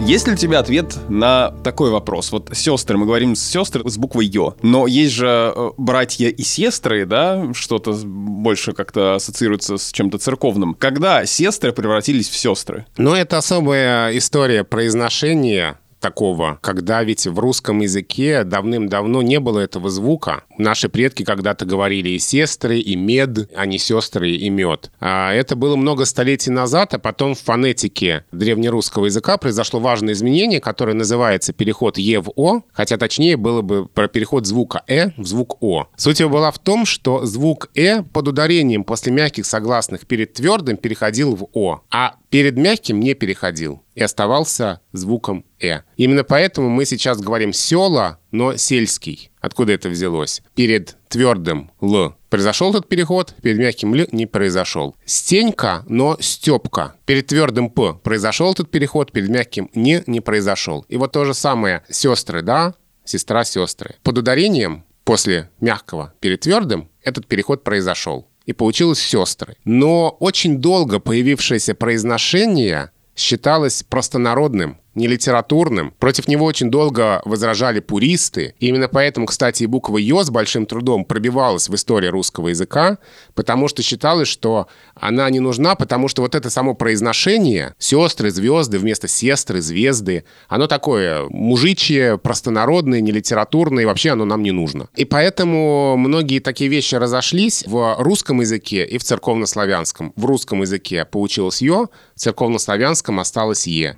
[0.00, 2.32] Есть ли у тебя ответ на такой вопрос?
[2.32, 6.42] Вот сестры, мы говорим с сестры с буквой Ё, но есть же э, братья и
[6.42, 10.74] сестры, да, что-то больше как-то ассоциируется с чем-то церковным.
[10.74, 12.86] Когда сестры превратились в сестры?
[12.96, 19.90] Ну, это особая история произношения такого, когда ведь в русском языке давным-давно не было этого
[19.90, 20.44] звука.
[20.58, 24.90] Наши предки когда-то говорили и сестры, и мед, а не сестры и мед.
[25.00, 30.60] А это было много столетий назад, а потом в фонетике древнерусского языка произошло важное изменение,
[30.60, 35.26] которое называется переход «е» в «о», хотя точнее было бы про переход звука «э» в
[35.26, 35.86] звук «о».
[35.96, 40.76] Суть его была в том, что звук «э» под ударением после мягких согласных перед твердым
[40.76, 45.80] переходил в «о», а перед мягким не переходил и оставался звуком «э».
[45.96, 49.30] Именно поэтому мы сейчас говорим «села», но «сельский».
[49.40, 50.42] Откуда это взялось?
[50.54, 54.96] Перед твердым «л» произошел этот переход, перед мягким «л» не произошел.
[55.04, 56.94] «Стенька», но «степка».
[57.06, 60.84] Перед твердым «п» произошел этот переход, перед мягким «не» не произошел.
[60.88, 63.96] И вот то же самое «сестры», да, сестра-сестры.
[64.02, 69.56] Под ударением после мягкого перед твердым этот переход произошел и получилось сестры.
[69.66, 75.94] Но очень долго появившееся произношение считалось простонародным, не литературным.
[75.98, 78.54] Против него очень долго возражали пуристы.
[78.58, 82.98] И именно поэтому, кстати, и буква «ё» с большим трудом пробивалась в истории русского языка,
[83.34, 88.78] потому что считалось, что она не нужна, потому что вот это само произношение «сестры», «звезды»
[88.78, 94.88] вместо «сестры», «звезды», оно такое мужичье, простонародное, не литературное, и вообще оно нам не нужно.
[94.96, 100.12] И поэтому многие такие вещи разошлись в русском языке и в церковнославянском.
[100.16, 103.96] В русском языке получилось «ё», в церковнославянском осталось «е».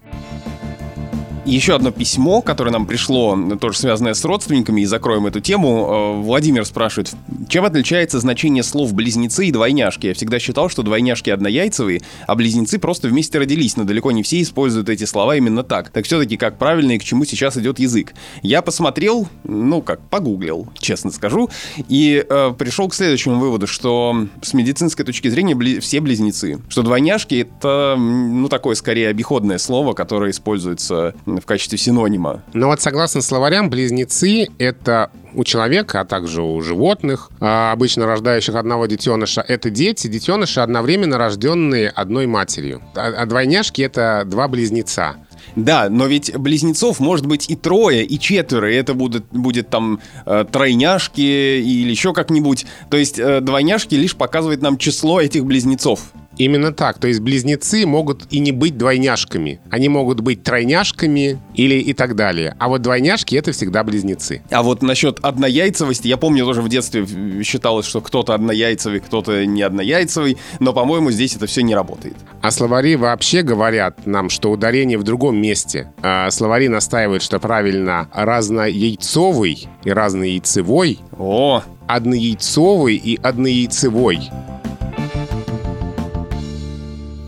[1.50, 6.14] Еще одно письмо, которое нам пришло, тоже связанное с родственниками, и закроем эту тему.
[6.16, 7.12] Э, Владимир спрашивает,
[7.48, 10.06] чем отличается значение слов «близнецы» и «двойняшки»?
[10.06, 14.40] Я всегда считал, что двойняшки однояйцевые, а близнецы просто вместе родились, но далеко не все
[14.40, 15.90] используют эти слова именно так.
[15.90, 18.14] Так все-таки как правильно и к чему сейчас идет язык?
[18.42, 21.50] Я посмотрел, ну как, погуглил, честно скажу,
[21.88, 26.60] и э, пришел к следующему выводу, что с медицинской точки зрения бли- все близнецы.
[26.68, 32.42] Что двойняшки— это, ну, такое скорее обиходное слово, которое используется в качестве синонима.
[32.52, 38.54] Но вот согласно словарям, близнецы— это у человека, а также у животных, а, обычно рождающих
[38.54, 42.82] одного детеныша, это дети, детеныши, одновременно рожденные одной матерью.
[42.94, 45.16] А, а двойняшки— это два близнеца.
[45.56, 50.00] Да, но ведь близнецов может быть и трое, и четверо, и это будет, будет там
[50.26, 52.66] э, тройняшки или еще как-нибудь.
[52.88, 56.12] То есть э, двойняшки лишь показывает нам число этих близнецов.
[56.40, 56.98] Именно так.
[56.98, 59.60] То есть близнецы могут и не быть двойняшками.
[59.68, 62.56] Они могут быть тройняшками или и так далее.
[62.58, 64.40] А вот двойняшки— это всегда близнецы.
[64.50, 67.06] А вот насчет однояйцевости, я помню тоже в детстве
[67.44, 72.16] считалось, что кто-то однояйцевый, кто-то не однояйцевый, но, по-моему, здесь это все не работает.
[72.40, 75.92] А словари вообще говорят нам, что ударение в другом месте.
[76.00, 84.30] А словари настаивают, что правильно разнояйцовый и разнояйцевой, О, однояйцовый и однояйцевой.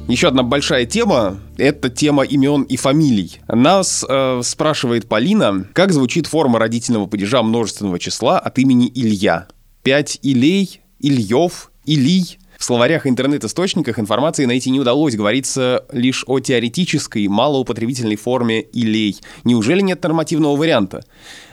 [0.09, 3.39] Еще одна большая тема— это тема имен и фамилий.
[3.49, 9.47] Нас э, спрашивает Полина, как звучит форма родительного падежа множественного числа от имени Илья.
[9.83, 12.39] Пять Илей, Ильев, Илий.
[12.63, 15.17] В словарях интернет-источниках информации найти не удалось.
[15.17, 19.17] Говорится лишь о теоретической, малоупотребительной форме «илей».
[19.43, 21.05] Неужели нет нормативного варианта?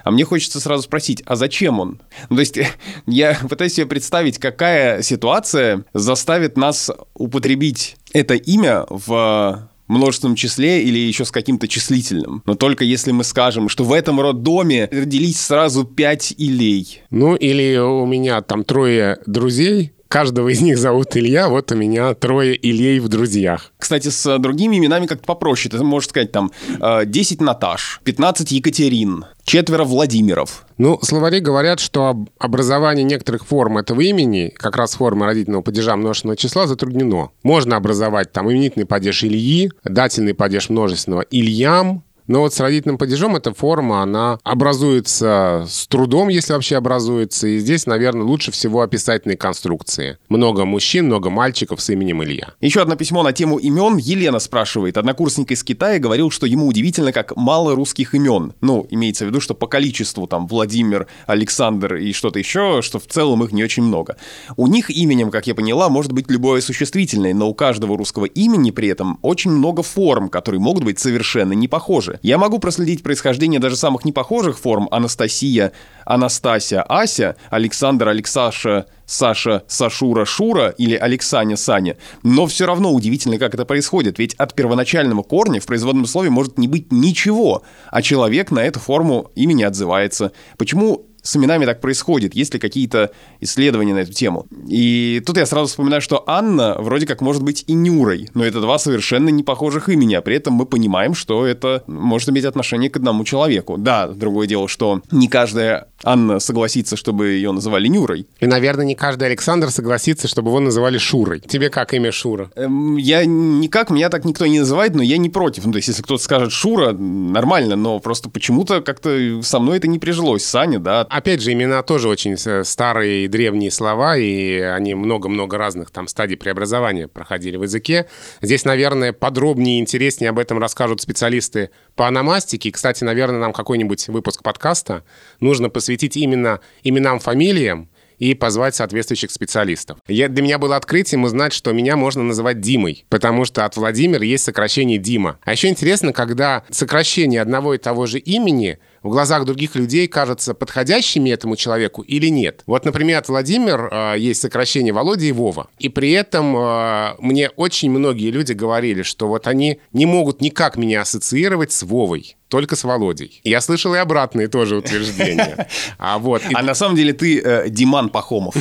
[0.04, 2.00] А мне хочется сразу спросить, а зачем он?
[2.30, 2.60] Ну, то есть
[3.08, 11.00] я пытаюсь себе представить, какая ситуация заставит нас употребить это имя в множественном числе или
[11.00, 12.43] еще с каким-то числительным.
[12.45, 17.02] Но только если мы скажем, что в этом роддоме родились сразу пять илей.
[17.10, 22.15] Ну, или у меня там трое друзей, Каждого из них зовут Илья, вот у меня
[22.15, 23.72] трое Ильей в друзьях.
[23.78, 25.69] Кстати, с другими именами как-то попроще.
[25.69, 30.65] Ты можешь сказать там э, 10 Наташ, 15 Екатерин, четверо Владимиров.
[30.80, 36.38] Ну, словари говорят, что образование некоторых форм этого имени, как раз формы родительного падежа множественного
[36.38, 37.30] числа, затруднено.
[37.43, 43.36] Можно образовать там именительный падеж Ильи, дательный падеж множественного Ильям, но вот с родительным падежом
[43.36, 47.48] эта форма, она образуется с трудом, если вообще образуется.
[47.48, 50.20] И здесь, наверное, лучше всего описательные конструкции.
[50.30, 52.54] Много мужчин, много мальчиков с именем Илья.
[52.62, 53.98] Еще одно письмо на тему имен.
[53.98, 54.98] Елена спрашивает.
[54.98, 58.54] Однокурсник из Китая говорил, что ему удивительно, как мало русских имен.
[58.62, 63.08] Ну, имеется в виду, что по количеству там Владимир, Александр и что-то еще, что в
[63.08, 64.18] целом их не очень много.
[64.56, 68.70] У них именем, как я поняла, может быть любое существительное, но у каждого русского имени
[68.70, 72.18] при этом очень много форм, которые могут быть совершенно не похожи.
[72.21, 75.71] Я могу проследить происхождение даже самых непохожих форм Анастасия,
[76.05, 81.97] Анастасия, Ася, Александр, Алексаша, Саша, Сашура, Шура или Алексаня, Саня.
[82.23, 86.58] Но все равно удивительно, как это происходит, ведь от первоначального корня в производном слове может
[86.58, 90.32] не быть ничего, а человек на эту форму имени отзывается.
[90.58, 92.34] Почему с именами так происходит?
[92.34, 94.48] Есть ли какие-то исследования на эту тему?
[94.68, 98.62] И тут я сразу вспоминаю, что Анна вроде как может быть и Нюрой, но это
[98.62, 102.89] два совершенно не похожих имени, а при этом мы понимаем, что это может иметь отношение
[102.89, 103.78] к одному человеку.
[103.78, 108.28] Да, другое дело, что не каждая Анна согласится, чтобы ее называли Нюрой.
[108.39, 111.42] И, наверное, не каждый Александр согласится, чтобы его называли Шурой.
[111.42, 112.52] Тебе как имя Шура?
[112.56, 115.65] Эм, я никак, меня так никто не называет, но я не против.
[115.65, 119.88] Ну, то есть, если кто-то скажет Шура, нормально, но просто почему-то как-то со мной это
[119.88, 120.46] не прижилось.
[120.46, 121.06] Саня, да.
[121.19, 126.38] Опять же, имена тоже очень старые и древние слова, и они много-много разных там стадий
[126.38, 128.05] преобразования проходили в языке.
[128.41, 132.71] Здесь, наверное, подробнее и интереснее об этом расскажут специалисты по ономастике.
[132.71, 135.03] Кстати, наверное, нам какой-нибудь выпуск подкаста
[135.41, 139.97] нужно посвятить именно именам, фамилиям, и позвать соответствующих специалистов.
[140.08, 144.23] Я, для меня было открытием узнать, что меня можно называть Димой, потому что от Владимира
[144.23, 145.39] есть сокращение Дима.
[145.43, 150.54] А еще интересно, когда сокращение одного и того же имени в глазах других людей кажется
[150.54, 152.64] подходящими этому человеку или нет.
[152.66, 155.70] Вот, например, от Владимир э, есть сокращение Володя и Вова.
[155.80, 160.78] И при этом э, мне очень многие люди говорили, что вот они не могут никак
[160.78, 163.40] меня ассоциировать с Вовой только с Володей.
[163.44, 165.68] Я слышал и обратные тоже утверждения.
[165.98, 166.54] А, вот, и...
[166.54, 168.56] а на самом деле ты э, Диман Пахомов.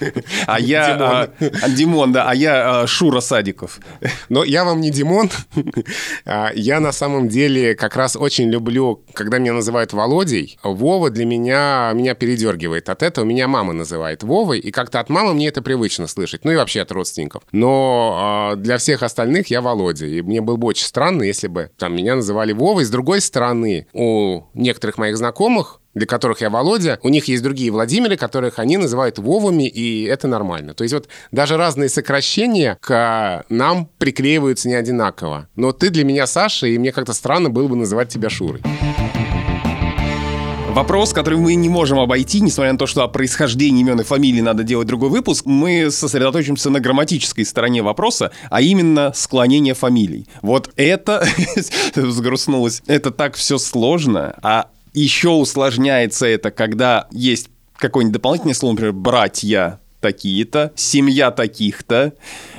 [0.46, 1.28] А я...
[1.38, 1.52] Димон.
[1.62, 3.80] А, Димон, да, а я а, Шура Садиков.
[4.28, 5.30] Но я вам не Димон.
[6.26, 10.58] А, я на самом деле как раз очень люблю, когда меня называют Володей.
[10.62, 13.24] Вова для меня, меня передергивает от этого.
[13.24, 16.44] Меня мама называет Вовой, и как-то от мамы мне это привычно слышать.
[16.44, 17.42] Ну и вообще от родственников.
[17.52, 20.06] Но а, для всех остальных я Володя.
[20.06, 22.84] И мне было бы очень странно, если бы там меня называли Вовой.
[22.84, 23.29] С другой стороны,
[23.92, 28.76] у некоторых моих знакомых, для которых я Володя, у них есть другие Владимиры, которых они
[28.76, 30.74] называют Вовами, и это нормально.
[30.74, 35.48] То есть вот даже разные сокращения к нам приклеиваются не одинаково.
[35.56, 38.62] Но ты для меня Саша, и мне как-то странно было бы называть тебя Шурой.
[40.70, 44.40] Вопрос, который мы не можем обойти, несмотря на то, что о происхождении имен и фамилии
[44.40, 50.28] надо делать другой выпуск, мы сосредоточимся на грамматической стороне вопроса, а именно склонение фамилий.
[50.42, 51.26] Вот это,
[51.96, 58.92] взгрустнулось, это так все сложно, а еще усложняется это, когда есть какое-нибудь дополнительное слово, например,
[58.92, 62.14] братья, такие-то, семья таких-то,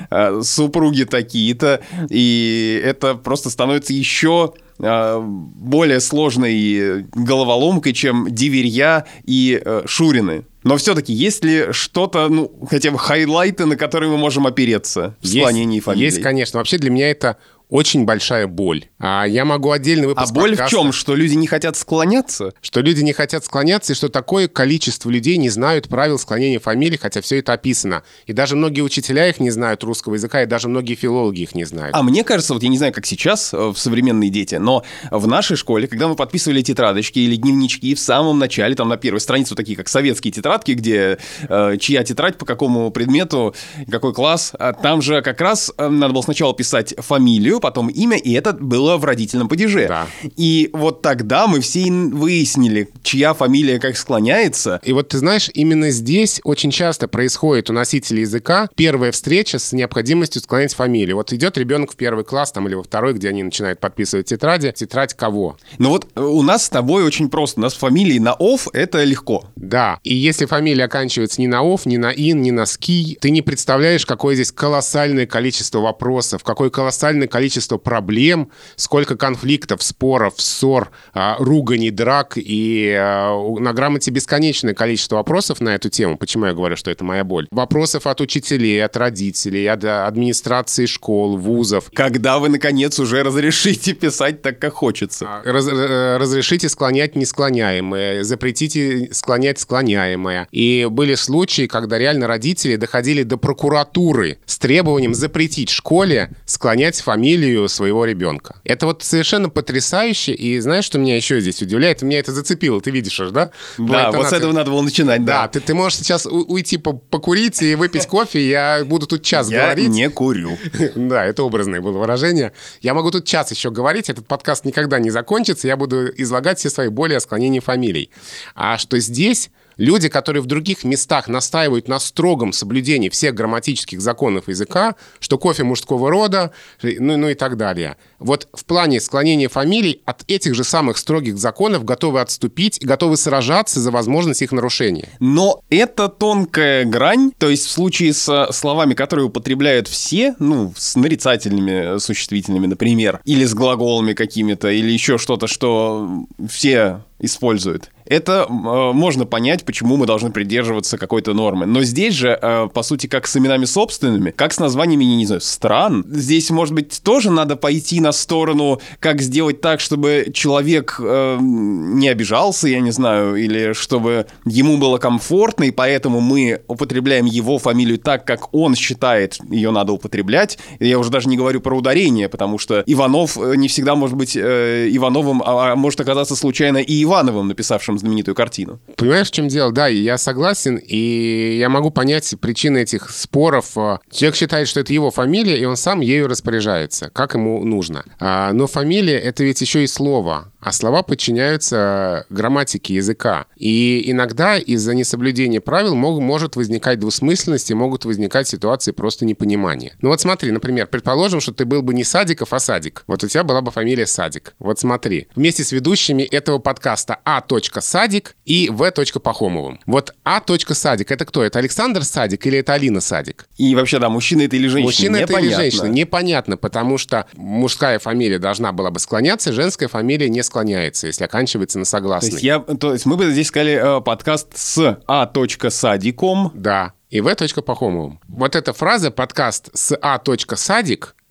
[0.10, 9.84] э, супруги такие-то, и это просто становится еще более сложной головоломкой, чем Диверья и э,
[9.86, 10.46] Шурины.
[10.64, 15.28] Но все-таки есть ли что-то, ну, хотя бы хайлайты, на которые мы можем опереться в
[15.28, 16.06] склонении фамилии?
[16.06, 16.60] Есть, конечно.
[16.60, 17.38] Вообще для меня это
[17.72, 18.86] очень большая боль.
[19.00, 20.92] А я могу отдельный выпуск А боль подкаста, в чем?
[20.92, 22.54] Что люди не хотят склоняться?
[22.62, 26.98] Что люди не хотят склоняться, и что такое количество людей не знают правил склонения фамилий,
[26.98, 28.04] хотя все это описано.
[28.26, 31.64] И даже многие учителя их не знают русского языка, и даже многие филологи их не
[31.64, 31.96] знают.
[31.96, 35.26] А мне кажется, вот я не знаю, как сейчас э, в современные дети, но в
[35.28, 39.52] нашей школе, когда мы подписывали тетрадочки или дневнички в самом начале, там на первой странице,
[39.52, 43.56] вот такие как советские тетрадки, где э, чья тетрадь по какому предмету,
[43.90, 48.18] какой класс, а там же как раз э, надо было сначала писать фамилию, потом имя,
[48.18, 49.88] и это было в родительном падеже.
[49.88, 50.08] Да.
[50.36, 54.80] И вот тогда мы все выяснили, чья фамилия как склоняется.
[54.84, 59.74] И вот ты знаешь, именно здесь очень часто происходит у носителей языка первая встреча с
[59.74, 61.16] необходимостью склонять фамилию.
[61.16, 64.72] Вот идет ребенок в первый класс там или во второй, где они начинают подписывать тетради.
[64.76, 65.58] Тетрадь кого?
[65.78, 67.60] Ну вот э, у нас с тобой очень просто.
[67.60, 69.46] У нас фамилии на «ов»— это легко.
[69.56, 70.00] Да.
[70.04, 73.42] И если фамилия оканчивается ни на «ов», ни на «ин», ни на «ски», ты не
[73.42, 81.36] представляешь, какое здесь колоссальное количество вопросов, какое колоссальное количество проблем, сколько конфликтов, споров, ссор, а,
[81.40, 82.34] руганий, драк.
[82.36, 86.18] И а, на грамоте бесконечное количество вопросов на эту тему.
[86.18, 87.48] Почему я говорю, что это моя боль?
[87.52, 91.90] Вопросов от учителей, от родителей, от администрации школ, вузов.
[91.94, 95.26] Когда вы, наконец, уже разрешите писать так, как хочется?
[95.28, 100.48] А, раз, э, разрешите склонять несклоняемое, запретите склонять склоняемое.
[100.52, 107.41] И были случаи, когда реально родители доходили до прокуратуры с требованием запретить школе склонять фамилию
[107.68, 108.56] своего ребенка.
[108.64, 110.34] Это вот совершенно потрясающе.
[110.34, 112.02] И знаешь, что меня еще здесь удивляет?
[112.02, 113.52] Меня это зацепило, ты видишь аж, да?
[113.78, 115.44] Да, вот с этого надо было начинать, да.
[115.44, 119.64] Да, ты, ты можешь сейчас уйти покурить и выпить кофе, я буду тут час я
[119.64, 119.86] говорить.
[119.86, 120.58] Я не курю.
[120.96, 122.54] Да, это образное было выражение.
[122.82, 126.70] Я могу тут час еще говорить, этот подкаст никогда не закончится, я буду излагать все
[126.70, 128.12] свои боли о склонении фамилий.
[128.56, 129.50] А что здесь
[129.82, 135.64] Люди, которые в других местах настаивают на строгом соблюдении всех грамматических законов языка, что кофе
[135.64, 136.52] мужского рода,
[136.84, 137.98] ну, ну и так далее.
[138.20, 143.18] Вот в плане склонения фамилий от этих же самых строгих законов готовы отступить и готовы
[143.18, 145.10] сражаться за возможность их нарушения.
[145.20, 150.96] Но это тонкая грань, то есть в случае с словами, которые употребляют все, ну, с
[150.96, 158.92] нарицательными существительными, например, или с глаголами какими-то, или еще что-то, что все использует, это э,
[158.94, 161.66] можно понять, почему мы должны придерживаться какой-то нормы.
[161.66, 165.40] Но здесь же, э, по сути, как с именами собственными, как с названиями, не знаю,
[165.40, 171.38] стран, здесь, может быть, тоже надо пойти на сторону, как сделать так, чтобы человек э,
[171.40, 177.60] не обижался, я не знаю, или чтобы ему было комфортно, и поэтому мы употребляем его
[177.60, 180.58] фамилию так, как он считает ее надо употреблять.
[180.82, 184.36] Я уже даже не говорю про ударение, потому что Иванов э, не всегда может быть
[184.36, 187.11] э, Ивановым, а, а может оказаться случайно и Ивановым,
[187.48, 188.80] написавшим знаменитую картину.
[188.96, 189.72] Понимаешь, в чем дело?
[189.72, 193.74] Да, я согласен, и я могу понять причины этих споров.
[194.12, 198.04] Человек считает, что это его фамилия, и он сам ею распоряжается, как ему нужно.
[198.20, 203.46] А, но фамилия— это ведь еще и слово, а слова подчиняются грамматике языка.
[203.58, 209.94] И иногда из-за несоблюдения правил мог, может возникать двусмысленность и могут возникать ситуации просто непонимания.
[210.02, 213.04] Ну вот смотри, например, предположим, что ты был бы не Садиков, а Садик.
[213.08, 214.54] Вот у тебя была бы фамилия Садик.
[214.60, 215.28] Вот смотри.
[215.36, 217.44] Вместе с ведущими этого подкаста А.
[217.80, 218.92] Садик и В.
[218.92, 219.80] Пахомовым.
[219.86, 220.42] Вот А.
[220.58, 221.44] Садик— это кто?
[221.44, 223.48] Это Александр Садик или это Алина Садик?
[223.58, 224.86] И вообще, да, мужчина это или женщина?
[224.86, 225.86] Мужчина это или женщина?
[225.86, 231.80] Непонятно, потому что мужская фамилия должна была бы склоняться, женская фамилия не склоняется, если оканчивается
[231.80, 232.30] на согласный.
[232.30, 235.32] То есть, я, то есть мы бы здесь сказали э, подкаст с А.
[235.70, 236.52] Садиком.
[236.54, 237.36] Да, и В.
[237.66, 238.20] Пахомовым.
[238.28, 240.20] Вот эта фраза «подкаст с А.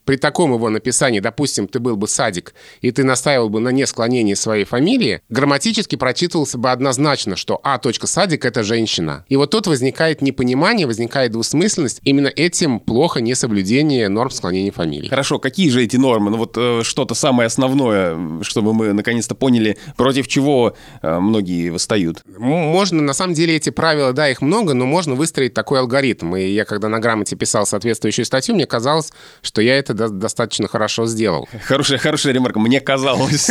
[0.01, 3.71] Садик» при таком его написании, допустим, ты был бы садик, и ты настаивал бы на
[3.71, 7.81] несклонении своей фамилии, грамматически прочитывался бы однозначно, что А.
[7.81, 9.25] Садик— это женщина.
[9.29, 12.01] И вот тут возникает непонимание, возникает двусмысленность.
[12.05, 15.09] Именно этим плохо несоблюдение норм склонения фамилии.
[15.09, 16.31] Хорошо, какие же эти нормы?
[16.31, 22.23] Ну вот э, что-то самое основное, чтобы мы наконец-то поняли, против чего э, многие восстают.
[22.39, 26.37] Можно, на самом деле, эти правила, да, их много, но можно выстроить такой алгоритм.
[26.37, 31.07] И я, когда на грамоте писал соответствующую статью, мне казалось, что я это достаточно хорошо
[31.07, 31.49] сделал.
[31.65, 33.51] Хорошая, хорошая ремарка, мне казалось.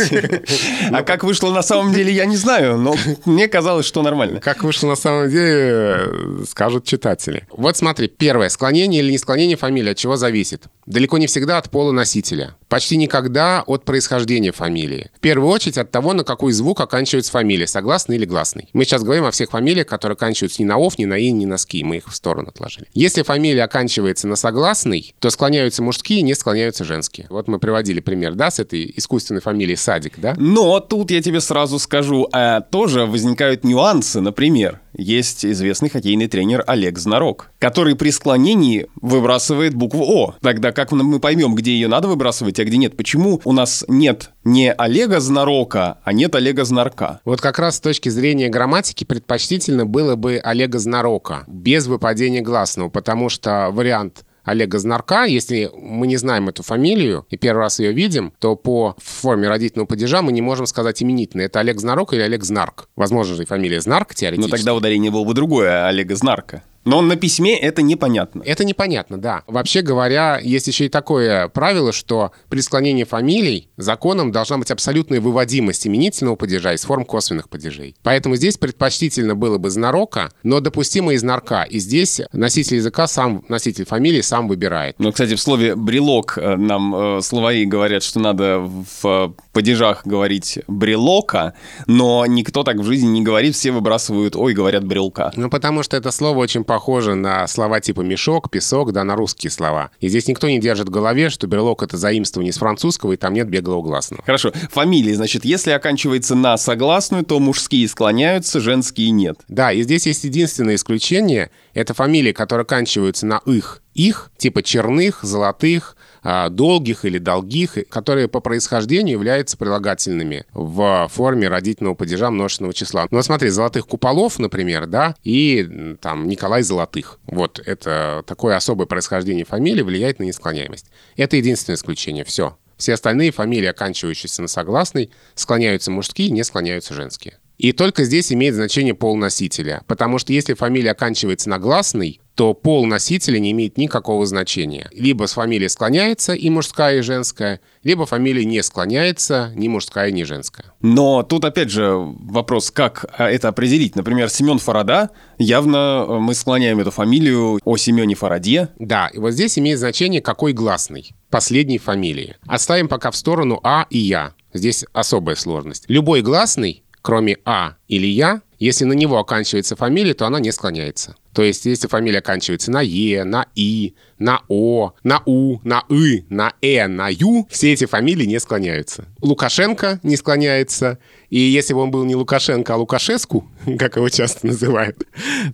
[0.90, 4.40] А как вышло на самом деле, я не знаю, но мне казалось, что нормально.
[4.40, 7.46] Как вышло на самом деле, скажут читатели.
[7.50, 10.64] Вот смотри, первое, склонение или не склонение фамилии от чего зависит?
[10.86, 12.56] Далеко не всегда от пола носителя.
[12.68, 15.10] Почти никогда от происхождения фамилии.
[15.16, 18.68] В первую очередь от того, на какой звук оканчивается фамилия, согласный или гласный.
[18.72, 21.44] Мы сейчас говорим о всех фамилиях, которые оканчиваются ни на ов, ни на ин, ни
[21.46, 21.84] на ски.
[21.84, 22.86] Мы их в сторону отложили.
[22.92, 27.26] Если фамилия оканчивается на согласный, то склоняются мужские, не склоняются женские.
[27.28, 30.34] Вот мы приводили пример, да, с этой искусственной фамилией Садик, да?
[30.38, 34.80] Но тут я тебе сразу скажу, а тоже возникают нюансы, например.
[34.96, 40.34] Есть известный хоккейный тренер Олег Знарок, который при склонении выбрасывает букву О.
[40.40, 42.96] Тогда как мы поймем, где ее надо выбрасывать, а где нет?
[42.96, 47.20] Почему у нас нет не Олега Знарока, а нет Олега Знарка?
[47.24, 52.88] Вот как раз с точки зрения грамматики предпочтительно было бы Олега Знарока, без выпадения гласного,
[52.88, 55.24] потому что вариант Олега Знарка.
[55.24, 59.86] Если мы не знаем эту фамилию и первый раз ее видим, то по форме родительного
[59.86, 61.42] падежа мы не можем сказать именительно.
[61.42, 62.88] Это Олег Знарок или Олег Знарк.
[62.96, 64.50] Возможно же и фамилия Знарк теоретически.
[64.50, 66.62] Но тогда ударение было бы другое, Олега Знарка.
[66.84, 68.42] Но на письме это непонятно.
[68.44, 69.42] Это непонятно, да.
[69.46, 75.20] Вообще говоря, есть еще и такое правило, что при склонении фамилий законом должна быть абсолютная
[75.20, 77.96] выводимость именительного падежа из форм косвенных падежей.
[78.02, 81.62] Поэтому здесь предпочтительно было бы знарока, но допустимо из нарка.
[81.62, 84.96] И здесь носитель языка сам, носитель фамилии сам выбирает.
[84.98, 90.60] Ну, кстати, в слове «брелок» э, нам э, словари говорят, что надо в падежах говорить
[90.66, 91.54] «брелока»,
[91.86, 95.32] но никто так в жизни не говорит, все выбрасывают «ой», говорят «брелка».
[95.36, 99.50] Ну, потому что это слово очень похоже на слова типа мешок, песок, да, на русские
[99.50, 99.90] слова.
[99.98, 103.34] И здесь никто не держит в голове, что берлог— это заимствование из французского, и там
[103.34, 104.22] нет беглого гласного.
[104.24, 104.52] Хорошо.
[104.70, 109.36] Фамилии, значит, если оканчивается на согласную, то мужские склоняются, женские нет.
[109.48, 111.50] Да, и здесь есть единственное исключение.
[111.74, 113.82] Это фамилии, которые оканчиваются на «их».
[113.94, 121.94] Их, типа черных, золотых, долгих или долгих, которые по происхождению являются прилагательными в форме родительного
[121.94, 123.06] падежа множественного числа.
[123.10, 127.18] Ну, смотри, Золотых Куполов, например, да, и там Николай Золотых.
[127.26, 130.86] Вот это такое особое происхождение фамилии влияет на несклоняемость.
[131.16, 132.24] Это единственное исключение.
[132.24, 132.56] Все.
[132.76, 137.38] Все остальные фамилии, оканчивающиеся на согласный, склоняются мужские, не склоняются женские.
[137.58, 139.82] И только здесь имеет значение пол носителя.
[139.86, 144.88] Потому что если фамилия оканчивается на гласный, то пол носителя не имеет никакого значения.
[144.92, 150.22] Либо с фамилией склоняется и мужская, и женская, либо фамилия не склоняется, ни мужская, ни
[150.22, 150.72] женская.
[150.80, 153.96] Но тут опять же вопрос, как а, это определить.
[153.96, 158.68] Например, Семен Фарада, явно э, мы склоняем эту фамилию о Семене Фараде.
[158.78, 162.36] Да, и вот здесь имеет значение, какой гласный последней фамилии.
[162.46, 164.34] Оставим пока в сторону А и Я.
[164.52, 165.84] Здесь особая сложность.
[165.88, 171.16] Любой гласный, кроме А или Я, Если на него оканчивается фамилия, то она не склоняется.
[171.32, 176.24] То есть, если фамилия оканчивается на Е, на И, на О, на У, на И,
[176.28, 179.06] на Э, на Ю, все эти фамилии не склоняются.
[179.20, 180.98] Лукашенко не склоняется.
[181.28, 185.04] И если бы он был не Лукашенко, а Лукашеску, как его часто называют,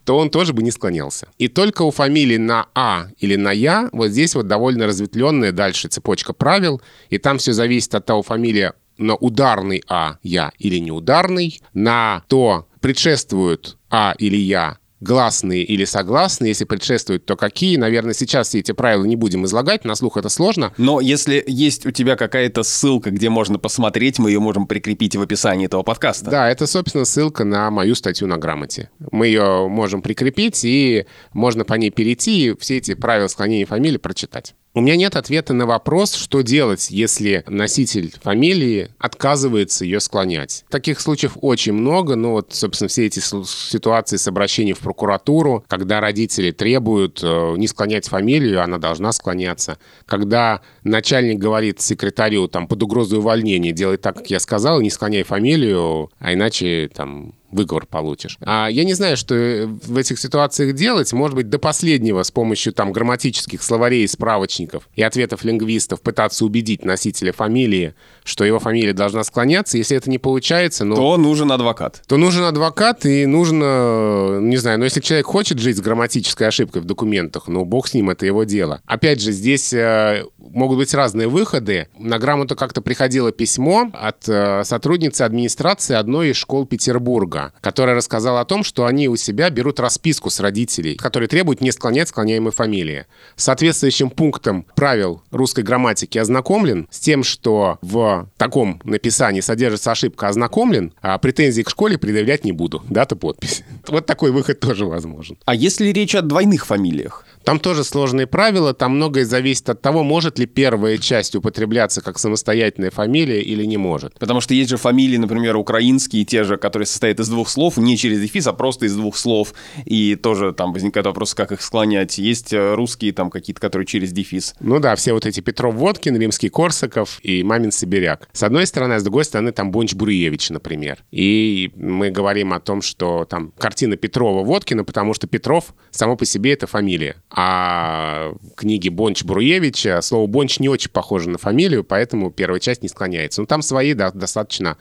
[0.05, 1.29] то он тоже бы не склонялся.
[1.39, 5.89] И только у фамилии на А или на Я, вот здесь вот довольно разветвленная дальше
[5.89, 11.61] цепочка правил, и там все зависит от того, фамилия на ударный А, Я или неударный,
[11.75, 17.77] на то, предшествует А или Я гласные или согласные, если предшествуют, то какие.
[17.77, 20.73] Наверное, сейчас все эти правила не будем излагать, на слух это сложно.
[20.79, 25.23] Но если есть у тебя какая-то ссылка, где можно посмотреть, мы ее можем прикрепить в
[25.23, 26.31] описании этого подкаста.
[26.31, 28.91] Да, это, собственно, ссылка на мою статью на грамоте.
[29.11, 33.99] Мы ее можем прикрепить, и можно по ней перейти и все эти правила склонения фамилии
[33.99, 34.55] прочитать.
[34.77, 40.67] У меня нет ответа на вопрос, что делать, если носитель фамилии отказывается ее склонять.
[40.69, 46.03] Таких случаев очень много, но вот, собственно, все эти ситуации с обращением в прокуратуру, когда
[46.03, 49.79] родители требуют э, не склонять фамилию, она должна склоняться.
[50.05, 55.23] Когда начальник говорит секретарю там под угрозой увольнения, делай так, как я сказал, не склоняй
[55.23, 58.39] фамилию, а иначе там выговор получишь.
[58.41, 61.13] А я не знаю, что в этих ситуациях делать.
[61.13, 66.85] Может быть, до последнего с помощью там грамматических словарей справочников и ответов лингвистов пытаться убедить
[66.85, 67.95] носителя фамилии,
[68.25, 69.79] что его фамилия должна склоняться.
[69.79, 70.95] Если это не получается, ну...
[70.95, 72.03] То нужен адвокат.
[72.07, 76.83] То нужен адвокат, и нужно, не знаю, но если человек хочет жить с грамматической ошибкой
[76.83, 78.81] в документах, ну, бог с ним, это его дело.
[78.87, 81.89] Опять же, здесь э, могут быть разные выходы.
[81.99, 88.41] На грамоту как-то приходило письмо от э, сотрудницы администрации одной из школ Петербурга, которая рассказала
[88.41, 92.53] о том, что они у себя берут расписку с родителей, которые требуют не склонять склоняемой
[92.53, 93.07] фамилии.
[93.37, 100.93] Соответствующим пунктом правил русской грамматики ознакомлен с тем, что в таком написании содержится ошибка «ознакомлен»,
[101.01, 102.83] а претензий к школе предъявлять не буду.
[102.89, 103.63] Дата, подпись.
[103.89, 105.39] Вот такой выход тоже возможен.
[105.45, 107.25] А если речь о двойных фамилиях?
[107.47, 112.19] Там тоже сложные правила, там многое зависит от того, может ли первая часть употребляться как
[112.19, 114.19] самостоятельная фамилия или не может.
[114.19, 117.97] Потому что есть же фамилии, например, украинские, те же, которые состоят из двух слов, не
[117.97, 119.55] через дефис, а просто из двух слов.
[119.85, 122.19] И тоже там возникает вопрос, как их склонять.
[122.19, 124.55] Есть э, русские там какие-то, которые через дефис.
[124.61, 128.29] Ну да, все вот эти Петров Водкин, Римский Корсаков и Мамин Сибиряк.
[128.33, 131.05] С одной стороны, а с другой стороны, там Бонч Бруевич, например.
[131.11, 136.25] И мы говорим о том, что там картина Петрова Водкина, потому что Петров само по
[136.25, 137.17] себе это фамилия.
[137.31, 142.89] А книги Бонч Бруевича, слово Бонч не очень похоже на фамилию, поэтому первая часть не
[142.89, 143.41] склоняется.
[143.41, 144.77] Но там свои да, достаточно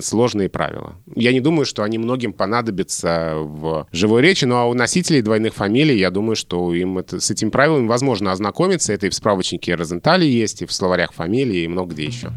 [0.00, 0.96] сложные правила.
[1.14, 5.54] Я не думаю, что они многим понадобятся в живой речи, но а у носителей двойных
[5.54, 8.92] фамилий, я думаю, что им это, с этим правилом возможно ознакомиться.
[8.92, 12.32] Это и в справочнике Розентали есть, и в словарях фамилий, и много где еще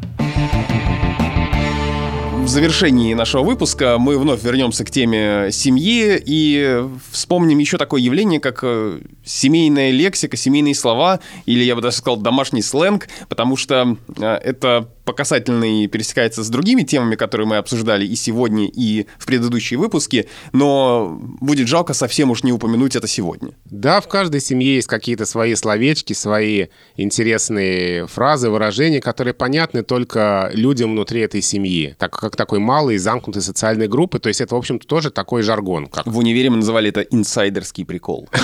[2.47, 6.81] в завершении нашего выпуска мы вновь вернемся к теме семьи и
[7.11, 12.21] вспомним еще такое явление, как э, семейная лексика, семейные слова, или я бы даже сказал
[12.21, 18.05] домашний сленг, потому что э, это по касательной пересекается с другими темами, которые мы обсуждали
[18.05, 23.51] и сегодня, и в предыдущие выпуски, но будет жалко совсем уж не упомянуть это сегодня.
[23.64, 30.51] Да, в каждой семье есть какие-то свои словечки, свои интересные фразы, выражения, которые понятны только
[30.53, 34.58] людям внутри этой семьи, так как такой малый, замкнутой социальной группы, то есть это, в
[34.58, 35.88] общем-то, тоже такой жаргон.
[35.88, 36.05] Как...
[36.05, 38.28] В универе мы называли это инсайдерский прикол.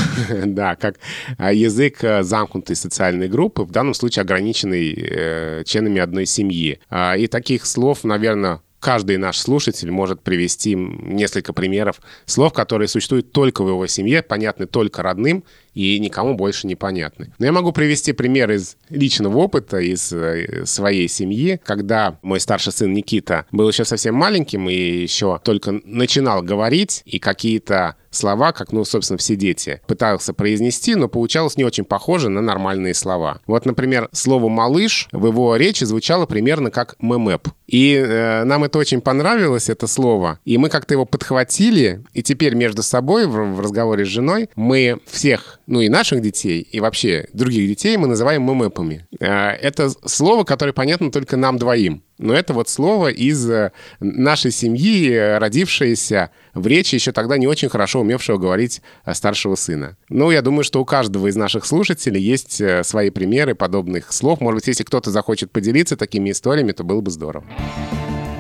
[0.46, 0.96] Да, как
[1.38, 6.80] а, язык э, замкнутой социальной группы, в данном случае ограниченный э, членами одной семьи семьи.
[6.90, 13.32] А, и таких слов, наверное, каждый наш слушатель может привести несколько примеров слов, которые существуют
[13.32, 15.44] только в его семье, понятны только родным
[15.74, 17.34] и никому больше не понятны.
[17.40, 22.74] Но я могу привести пример из личного опыта, из э, своей семьи, когда мой старший
[22.74, 28.72] сын Никита был еще совсем маленьким и еще только начинал говорить, и какие-то слова, как,
[28.72, 33.40] ну, собственно, все дети, пытался произнести, но получалось не очень похоже на нормальные слова.
[33.48, 37.50] Вот, например, слово «малыш» в его речи звучало примерно как «мэмэп».
[37.68, 40.40] И э, нам это очень понравилось, это слово.
[40.46, 45.00] И мы как-то его подхватили, и теперь между собой в, в разговоре с женой мы
[45.08, 49.08] всех ну и наших детей, и вообще других детей мы называем мэмэпами.
[49.20, 52.04] А, это слово, которое понятно только нам двоим.
[52.18, 57.70] Но это вот слово из э, нашей семьи, родившееся в речи еще тогда не очень
[57.70, 59.98] хорошо умевшего говорить э, старшего сына.
[60.10, 64.42] Ну, я думаю, что у каждого из наших слушателей есть э, свои примеры подобных слов.
[64.42, 67.46] Может быть, если кто-то захочет поделиться такими историями, то было бы здорово.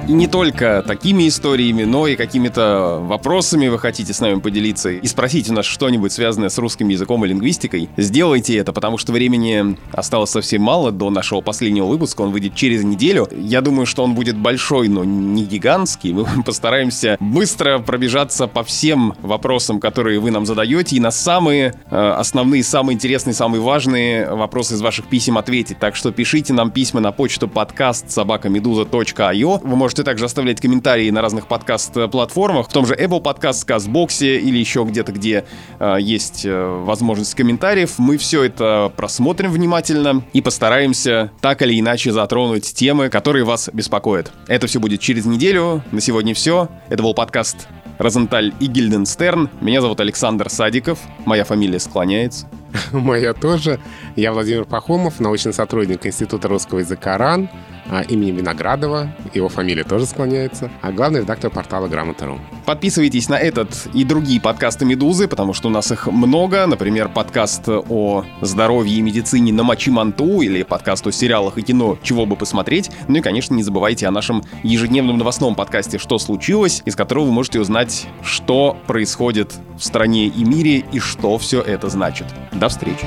[0.05, 5.07] И не только такими историями, но и какими-то вопросами вы хотите с нами поделиться и
[5.07, 9.77] спросить у нас что-нибудь связанное с русским языком и лингвистикой, сделайте это, потому что времени
[9.93, 12.21] осталось совсем мало до нашего последнего выпуска.
[12.21, 13.29] Он выйдет через неделю.
[13.31, 16.11] Я думаю, что он будет большой, но не гигантский.
[16.11, 21.95] Мы постараемся быстро пробежаться по всем вопросам, которые вы нам задаете, и на самые э,
[21.95, 25.79] основные, самые интересные, самые важные вопросы из ваших писем ответить.
[25.79, 29.61] Так что пишите нам письма на почту подкаст собакамедуза.io.
[29.63, 34.57] Вы можете также оставлять комментарии на разных подкаст-платформах, в том же Apple Podcast, CastBox или
[34.57, 35.45] еще где-то, где
[35.79, 37.99] э, есть э, возможность комментариев.
[37.99, 44.31] Мы все это просмотрим внимательно и постараемся так или иначе затронуть темы, которые вас беспокоят.
[44.47, 45.83] Это все будет через неделю.
[45.91, 46.69] На сегодня все.
[46.89, 47.67] Это был подкаст
[47.99, 49.49] Розенталь и Гильденстерн.
[49.61, 50.97] Меня зовут Александр Садиков.
[51.25, 52.47] Моя фамилия склоняется.
[52.91, 53.79] Моя тоже.
[54.15, 57.49] Я Владимир Пахомов, научный сотрудник Института русского языка РАН
[57.89, 59.13] а, имени Виноградова.
[59.33, 60.71] Его фамилия тоже склоняется.
[60.81, 62.39] А главный редактор портала Грамота.ру.
[62.65, 66.65] Подписывайтесь на этот и другие подкасты «Медузы», потому что у нас их много.
[66.65, 71.97] Например, подкаст о здоровье и медицине на Мочи Манту или подкаст о сериалах и кино
[72.01, 72.89] «Чего бы посмотреть».
[73.07, 77.31] Ну и, конечно, не забывайте о нашем ежедневном новостном подкасте «Что случилось?», из которого вы
[77.31, 82.27] можете узнать, что происходит в стране и мире и что все это значит.
[82.63, 83.05] До встречи.